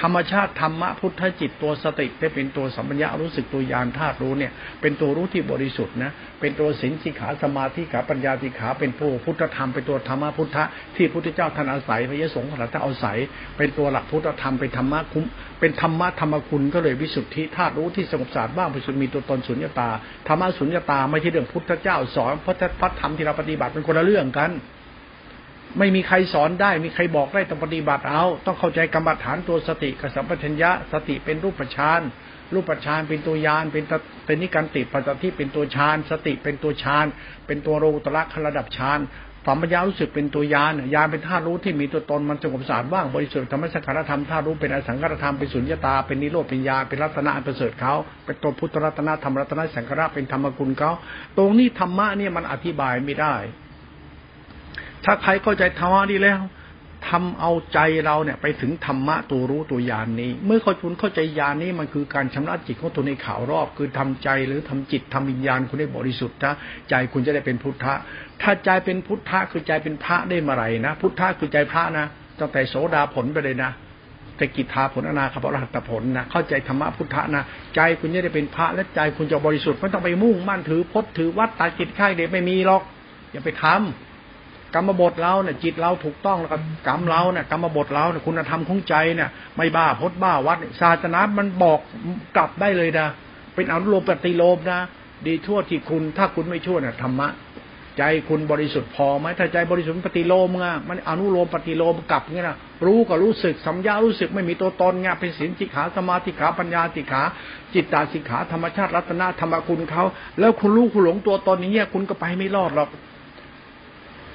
[0.03, 10.65] ธรรมชาติธรรมะพุทธจิตตัวสติได้เป็นตัวสัมปัญญารู้สึกตัวยานธาตุรู้เนี่ย เป็นตัวรู้ที่บริสุทธิ์นะเป็นตัวสินสิขาสมาธิขาปัญญาสิขาเป็นผู้พุทธธรรมเป็นตัวธรรมะพุทธะ
[10.97, 13.19] ที่พุทธเจ้าท่านอาศัยพระยสงฆ์ท่านอาศัย
[13.57, 15.25] เป็นตัวหลักพุทธธรรมเป็นธรรมะคุ้ม
[15.61, 19.89] เป็นธรรมะธรรมคุณก็เลยวิสุทธิธาตุรู้ที่สงบสะอาดบ้างไปสุดมีตัวตนสุญญตา
[20.29, 24.51] ธรรมะสุญญตาไม่ใช่เรื่องพุทธเจ้าสอนพระพระธรรมที่เราปฏิบัติเป็นคนละเรื่องกัน
[25.79, 32.01] ไม่มีใครสอนได้ มีใครบอกได้ต้องปฏิบัติเอา ต้องเข้าใจกรรมฐานตัวสติกับสัมปชัญญะ สติเป็นรูปฌาน
[32.55, 33.85] รูปฌานเป็นตัวยานเป็น
[34.27, 37.07] เป็นนิการติปัจจที่เป็นตัวฌานสติเป็นตัวฌาน
[37.47, 39.01] เป็นตัวโรตระระดับฌาน
[39.49, 50.91] สัมปญญารู้สึกเป็นตัวยานยานเป็นธาตุรู้ที่มีตัวตนมันสงบสาดว่างบริสุทธิ์ธรรมสังขารธรรมธาตุรู้เป็นอสังขารธรรมเป็นสุญญตาเป็นนิโรธเป็นญาเป็นรัตนะอันประเสริฐเขาเป็นตัวพุทธรัตนะธรรมรัตนะสังขารเป็นธรรมกุลเขา
[51.39, 53.35] ตรงนี้ธรรมะเนี่ยมันอธิบายไม่ได้
[55.05, 56.41] ถ้าใครเข้าใจธรรมะดีแล้ว
[57.09, 66.55] ทำเอาใจเราเนี่ย ไปถึงธรรมะตัวรู้ตัวยานนี้ เมื่อเขาคุณเข้าใจยานนี้มันคือการชำระจิตของตัวในข่าวรอบ คือทำใจหรือทำจิตทำวิญญาณคุณได้บริสุทธิ์นะ
[66.91, 67.95] ใจคุณจะได้เป็นพุทธะ
[68.43, 72.07] ถ้าใจเป็นพุทธะคือใจเป็นพระได้เมื่อไหร่นะพุทธะคือใจพระนะ
[72.39, 73.71] ตั้งแต่โสดาผลไปเลยนะ
[74.37, 77.43] แต่กิจทาผลอนาคตอรหัตผลนะเข้าใจธรรมะพุทธะนะ
[77.75, 82.83] ใจคุณจะได้เป็นพระและใจคุณจะบริสุทธิ์ไม่ต้องไปมุ่งมั่นถือพจน์ถือวัดตาจิตค่ายเดี๋ยวไม่มีหรอก
[83.33, 84.16] อย่าไปทำ
[84.75, 86.59] กรรมบทเราเนี่ยจิตเราถูกต้องแล้วก็
[86.89, 91.79] กรรมเราเนี่ยกรรมบทเราเนี่ยคุณธรรมของใจเนี่ย ไม่บ้าพดบ้าวัดศาสนามันบอก
[92.37, 93.09] กลับได้เลยนะ
[93.55, 94.81] เป็นอนุโลมปฏิโลมนะ
[95.27, 97.29] ดีชั่วที่คุณถ้าคุณไม่ชั่วเนี่ยธรรมะ
[97.99, 102.57] ใจคุณบริสุทธิ์พอไหมถ้าใจบริสุทธิ์ปฏิโลมไงมันอนุโลมปฏิโลมกลับเงี้ยนะ
[102.87, 107.23] รู้ก็รู้สึกสัมยารู้สึกไม่มีตัวตนไงเป็นสินจิขาสมาธิขาปัญญาติขา
[107.75, 110.05] จิตตาสิขาธรรมชาติรัตนาธรรมคุณเขา
[110.41, 112.89] แล้วคุณรู้คุณหลงตัวตนนี้เนี่ยคุณก็ไปไม่รอดหรอก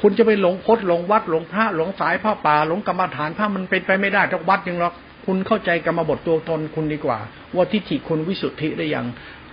[0.02, 4.93] คุณจะไปหลงพดหลงวัดหลงพระหลงสายผ้าป่าหลงกรรมฐานถ้ามันเป็นไปไม่ได้ทุกวัดยังหรอก
[5.26, 7.20] คุณเข้าใจกรรมบทตัวตนคุณดีกว่า
[7.56, 9.06] ว่าทิฏฐิคุณวิสุทธิได้ยัง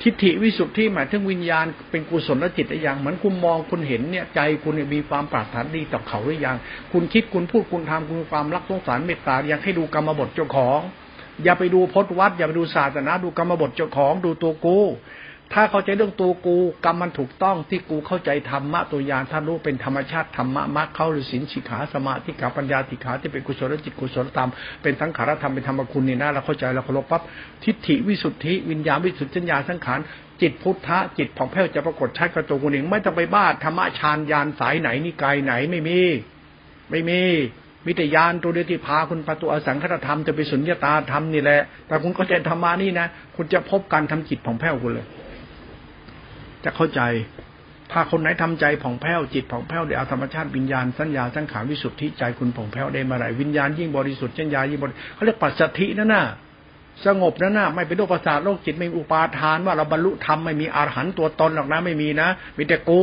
[0.02, 6.56] ทิฏฐิวิสุทธิหมายถึงวิญญาณเป็นกุศลจิตได้ยังเหมือนคุณมองคุณเห็นเนี่ยใจคุณมีความปรารถนาดีต่อเขาหรือยัง
[6.92, 10.80] คุณคิดคุณพูดคุณทำคุณความรักสงสารเมตตายังให้ดูกรรมบทเจ้าของ
[11.44, 14.78] อย่าไปดูพจนวัด อย่าไปดูศาสนาดูกรรมบทเจ้าของดูตัวกู
[15.54, 24.50] ถ้าเข้าใจเรื่องตัวกูกรรมมันถูกต้องที่กูเข้าใจธรรมะตัวยานท่านรู้เป็นธรรมชาติธรรมะมรรคเข้าหรือสินสิขาสมาธิขาปัญญาติขาที่เป็นกุศลจิตกุศลธรรม
[24.82, 27.22] เป็นทั้งขารธรรมเป็นธรรมคุณนี่นะเราเข้าใจเราเคารพปั๊บ
[27.64, 30.00] ทิฏฐิวิสุทธิวิญญาณวิสุทธิัญญาสังขาร
[30.42, 36.00] จิตพุทธะจิตผ่องแผ้วจะปรากฏชัดกับตัวคุณเองไม่ต้องไปบ้าธรรมะฌานยานสายไหนนิกายไหนไม่มี
[36.90, 37.20] ไม่มี
[37.86, 45.06] มิตรยานตัวเดียวที่พาคุณประตูอสังคตธรรมจะไปสุญญตาธรรมนี่แหละแต่คุณก็ใจธรรมานี่นะคุณจะพบการทำจิตผ่องแผ้วคุณเลย
[46.64, 47.02] จะเข้าใจ
[47.92, 56.24] ถ้าคนไหนทำใจผ่องแผ้วจิตผ่องแผ้วได้เอาธรรมชาติวิญญาณสัญญาสังขารวิสุทธิใจคุณผ่องแผ้วได้มาไหรวิญญาณยิ่งบริสุทธิ์สัญญายิ่งบริเขาเรียกปัสสธินั่นน่ะ
[57.06, 63.02] สงบนั่นน่ะไม่เป็นโรคประสาทโรคจิตไม่มีอุปาทานว่าเราบรรลุธรรมไม่มีอาหารตัวตนหรอกนะไม่มีนะมีแต่กู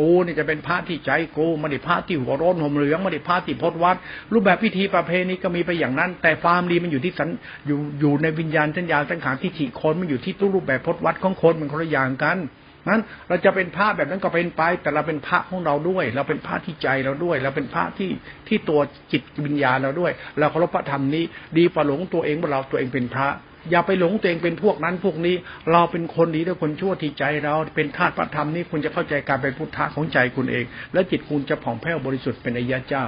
[0.00, 3.96] กูนี่จะเป็นพระที่ใจกูไม่ได้พระที่หัวร้อนห่มเหลืองไม่ได้พระที่พดวัด
[4.32, 7.28] รูปแบบพิธีประเพณีก็มีไปอย่างนั้น แต่ความดีมันอยู่ที่สัน
[7.66, 12.38] อยู่อยู่ในวิญญาณสัญญาสังขารที่ฉีคนมันอยู่ที่ตู้รูปแบบพดวัดของคนมันคนละอย่างกัน
[12.88, 18.10] นั้นเราจะเป็นพระแบบนั้นก็เป็นไป แต่เราเป็นพระของเราด้วย เราเป็นพระที่ใจเราด้วย เราเป็นพระที่
[18.48, 18.80] ที่ตัว
[19.12, 21.24] จิตวิญญาณเราด้วย เราเคารพพระธรรมนี้
[21.58, 23.28] ดีประหลงตัวเองว่าเราตัวเองเป็นพระ
[23.70, 25.36] อย่าไปหลงตัวเองเป็นพวกนั้นพวกนี้
[25.72, 33.06] เราเป็นคนดีด้วยคนชั่วที่ใจเราเป็นธาตุพระธรรมนี้คุณจะเข้าใจการเป็นพุทธะของใจคุณเอง และจิตคุณจะผ่องแผ้วบริสุทธิ์เป็นอริยเจ้า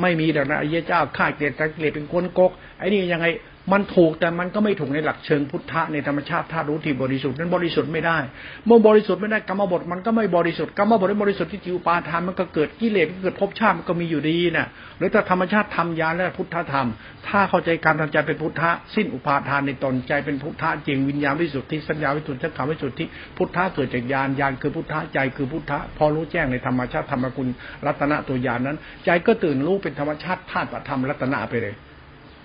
[0.00, 3.26] ไม่มีแต่นะอริยเจ้าฆ่าเกลียดตะเกลียดเป็นคนกกไอ้นี่ยังไง
[3.72, 8.18] มันถูกแต่มันก็ไม่ถูกในหลักเชิงพุทธะในธรรมชาติธาตุรู้ที่บริสุทธิ์นั้นบริสุทธิ์ไม่ได้
[8.66, 14.66] เมื่อบริสุทธิ์ไม่ได้กรรมบทมันก็ไม่บริสุทธิ์กรรมบทไม่บริสุทธิ์ที่จิวปาทานมันก็เกิดกิเลสเกิดภพชาติมันก็มีอยู่ดีนะ
[14.98, 16.88] หรือถ้าธรรมชาติทำยาและพุทธธรรม
[17.28, 23.04] ถ้าเข้าใจการทำใจเป็นพุทธะสิ้นอุปาทานในตนใจเป็นพุทธะจริงวิญญาณวิสุทธิสัญญาวิสุทธิสังขารวิสุทธิ
[23.36, 27.48] พุทธะเกิดจากญาณญาณคือพุทธะใจคือพุทธะพอรู้แจ้งในธรรมชาติธรรมกุล
[27.86, 31.76] รัตนะตัวญาณนั้น ใจก็ตื่นรู้เป็นธรรมชาติธาตุธรรมรัตนะไปเลย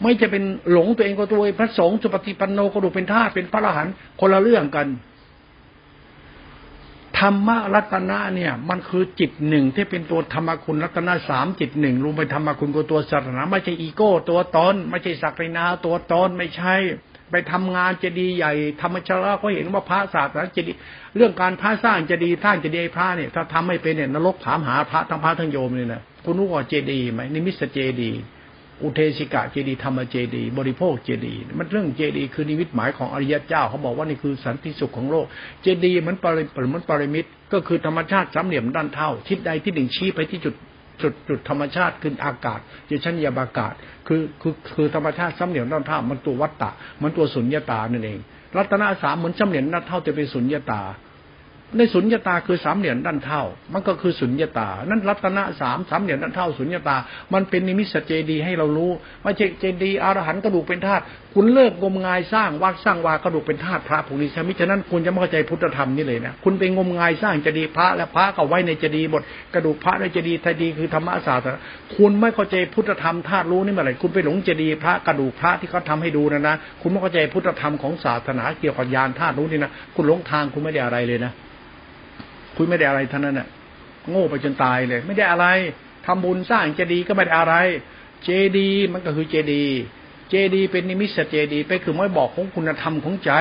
[0.02, 4.88] ไม่จะเป็นหลงตัวเองก็ตัวพระสงฆ์สุปฏิปันโนก็ดูเป็นธาตุเป็นพระอรหันต์คนละเรื่องกัน
[7.20, 16.74] ธรรมรัตนะเนี่ย มันคือจิตหนึ่งที่เป็นตัวธรรมคุณรัตนะสามจิตหนึ่งรวมไปธรรมคุณกับตัวศาสนาไม่ใช่อีโก้ ตัวตนไม่ใช่ศักดินาตัวตนไม่ใช่
[17.32, 20.72] ไปทำงานจะดีใหญ่ ธรรมชาติเขาเห็นว่าพระศาสนาเจดีย์
[21.16, 28.12] เรื่องการพระสร้างเจดีย์สร้างเจดีย์พระเนี่ยถ้าทำไม่เป็นเนี่ยนรกถามหาพระทั้งพระทั้งโยมเลยนะคุณรู้ว่าเจดีย์ไหมนิมิตเจดีย์
[28.84, 35.26] อุเทสิกะเจดีย์ธรรมเจดีย์ บริโภคเจดีย์ มันเรื่องเจดีย์ คือนิมิตหมายของอริยเจ้าเขาบอกว่านี่คือสันติสุขของโลก
[35.62, 40.56] เจดีย์มันปริมันปริมิตก็คือธรรมชาติสามเหลี่ยมด้านเท่า ทิศใดที่หนึ่งชี้ไปที่จุด
[41.02, 43.74] จุดจุดธรรมชาติคืออากาศอยู่ชั้นยาบากาศ
[44.08, 46.72] คือคือคือธรรมชาติสำเหนียวด้านเท่ามันตัววัตตะ
[47.02, 48.20] มันตัวสุญญตานั่นเอง
[48.58, 50.82] รัตนาสามเหมือนสำเหนียวด้านเท่าแต่เป็นสุญญตา
[51.76, 53.41] ในสุญญตาคือสามเหลี่ยมด้านเท่า
[53.74, 56.97] มันก็คือสุญญตา นั่นรัตนะสามสามเหลี่ยมด้านเท่าสุญญตา
[57.34, 58.91] มันเป็นนิมิตเจดีให้เรารู้
[59.24, 61.03] ไม่ใช่เจดีอรหันต์กระดูกเป็นธาตุ
[61.34, 69.22] คุณเลิกงมงายสร้างวัดสร้างวากระดูกเป็นธาตุพระภูริชมิฉะนั้นคุณจะไม่เข้าใจพุทธธรรมนี่เลยนะคุณไปงมงายสร้างเจดีพระและพระก็ไว้ในเจดีหมด
[69.53, 71.45] กระดูกพระในเจดีย์เจดีคือธรรมศาสตร์
[71.95, 81.34] คุณไม่เข้าใจพุทธธรรมธาตุรู้นี่เมื่อไหร่คุณไปหลงเจดีย์พระกระดูกพระที่เขาทาให้ดูนะนะคุณไม่เข้าใจพุทธธรรมของศาสนาเกี่ยวกับยานธาตุรู้นี่นะคุณหลงทางคุณไม่ได้อะไรเลยนะ
[82.58, 83.47] คุณไม่ได้อะไรท่านั้นน่ะ
[84.10, 85.47] โง่ไปจนตายเลย ไม่ได้อะไร
[86.05, 87.55] ทำบุญสร้างเจดีย์ก็ไม่ได้อะไร
[88.24, 89.78] เจดีย์มันก็คือเจดีย์
[90.30, 93.32] เจดีย์เป็นนิมิตเจดีย์ไปคือไม่บอกของคุณธรรมของใจ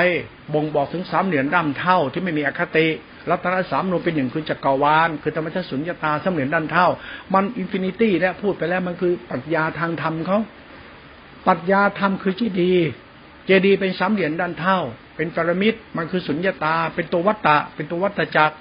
[0.54, 2.86] บ่งบอกถึงสามเหลี่ยมด้านเท่าที่ไม่มีอคติ
[3.30, 6.86] รัตนสามนูเป็นหนึ่งคือจักรวาลคือธรรมชาติสุญญตาสามเหลี่ยมด้านเท่า
[7.34, 10.38] มัน infinity แล้วพูดไปแล้วมันคือปรัชญาทางธรรมเขา
[11.46, 12.86] ปรัชญาธรรมคือเจดีย์
[13.46, 14.78] เจดีย์เป็นสามเหลี่ยมด้านเท่า
[15.16, 18.56] เป็นปรมิตมันคือสุญญตา เป็นตัววัตตะ เป็นตัววัตจักร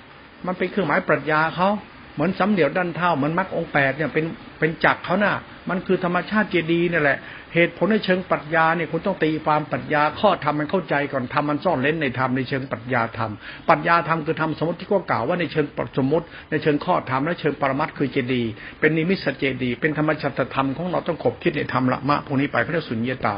[0.48, 1.70] มันเป็นเครื่องหมายปรัชญาเขา
[2.14, 4.26] เหมือนสามเหลี่ยมด้านเท่าเหมือนมรรคองค์แปดเนี่ยเป็น
[4.60, 5.34] เป็นจักรเขาน่ะ
[5.70, 7.18] มันคือธรรมชาติเจดีย์นี่แหละ
[7.54, 13.32] เหตุผลในเชิงปรัชญาเนี่ยคุณต้องตีความปรัชญาข้อธรรมมันเข้าใจก่อนทำมันซ่อนเล้นในธรรมในเชิงปรัชญาธรรม
[13.70, 15.66] ปรัชญาธรรมคือธรรมสมมติที่ก็กล่าวว่าในเชิง
[15.98, 18.43] สมมติในเชิงข้อธรรมและเชิงปรมัตคือเจดี
[18.80, 23.38] เป็นนิมิตเจดี เป็นธรรมชาติธรรมของเราต้องขบคิดในธรรมละมะพวกนี้ไปพระสุญญตา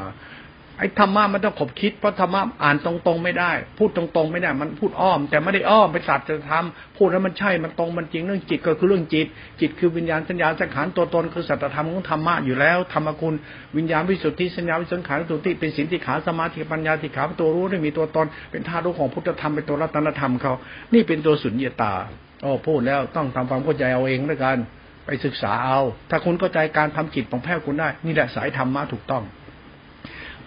[0.79, 9.27] ไอ้ธรรมะมันต้องขบคิดเพราะธรรมะอ่านตรงๆไม่ได้ พูดตรงๆไม่ได้ มันพูดอ้อม แต่ไม่ได้อ้อมไปสัตว์จะทำพูดแล้วมันใช่มันตรงมันจริงเรื่องจิตก็คือเรื่องจิต
[9.59, 13.35] จิตคือวิญญาณสัญญาสังขารตัวตนคือสัจธรรมของธรรมะอยู่แล้วธรรมคุณ
[13.77, 20.53] วิญญาณวิสุทธิสัญญาวิสังขารวิสุทธิเป็นสินติขาสมาธิปัญญาติขาตัวรู้ได้มีตัวตนเป็นธาตุรู้ของพุทธธรรมเป็นตัวรัตนธรรมเขา
[20.93, 21.93] นี่เป็นตัวสุญญตา
[22.41, 24.57] โอ้พูดแล้วต้องทำความเข้าใจเอาเองด้วยกัน
[25.05, 29.23] ไปศึกษาเอา ถ้าคุณเข้าใจการทำจิตของแพทย์คุณได้ นี่แหละสายธรรมะถูกต้อง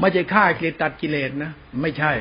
[0.00, 2.12] ไม่ใช่ฆ่ากิเลสตัดกิเลสนะไม่ใช่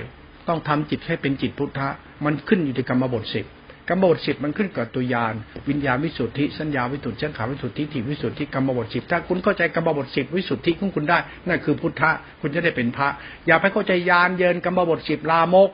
[0.47, 1.89] ต้องทำจิตให้เป็นจิตพุทธะ
[2.25, 3.45] มันขึ้นอยู่ในกรรมบทสิบ
[3.89, 5.33] กรรมบทสิบมันขึ้นกับตัวยาน
[5.69, 11.17] วิญญาณวิสุทธิสัญญาวิสุทธิชังขาวิสุทธิทิวิสุทธิกรรมบทสิบถ้าคุณเข้าใจกรรมบทสิบวิสุทธิของคุณได้
[11.47, 12.11] นั่นคือพุทธะ
[12.41, 13.09] คุณจะได้เป็นพระ
[13.47, 15.69] อย่าไปเข้าใจยานเยินกรรมบทสิบลามก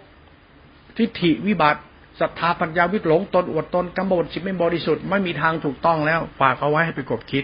[0.97, 1.81] ทิฏฐิวิบัติ
[2.19, 7.43] ศรัทธาปัญญาวิหลงตนอวดตนกรรมบทสิบไม่บริสุทธิ์ไม่มีทางถูกต้องแล้วฝากเอาไว้ให้ไปกบคิด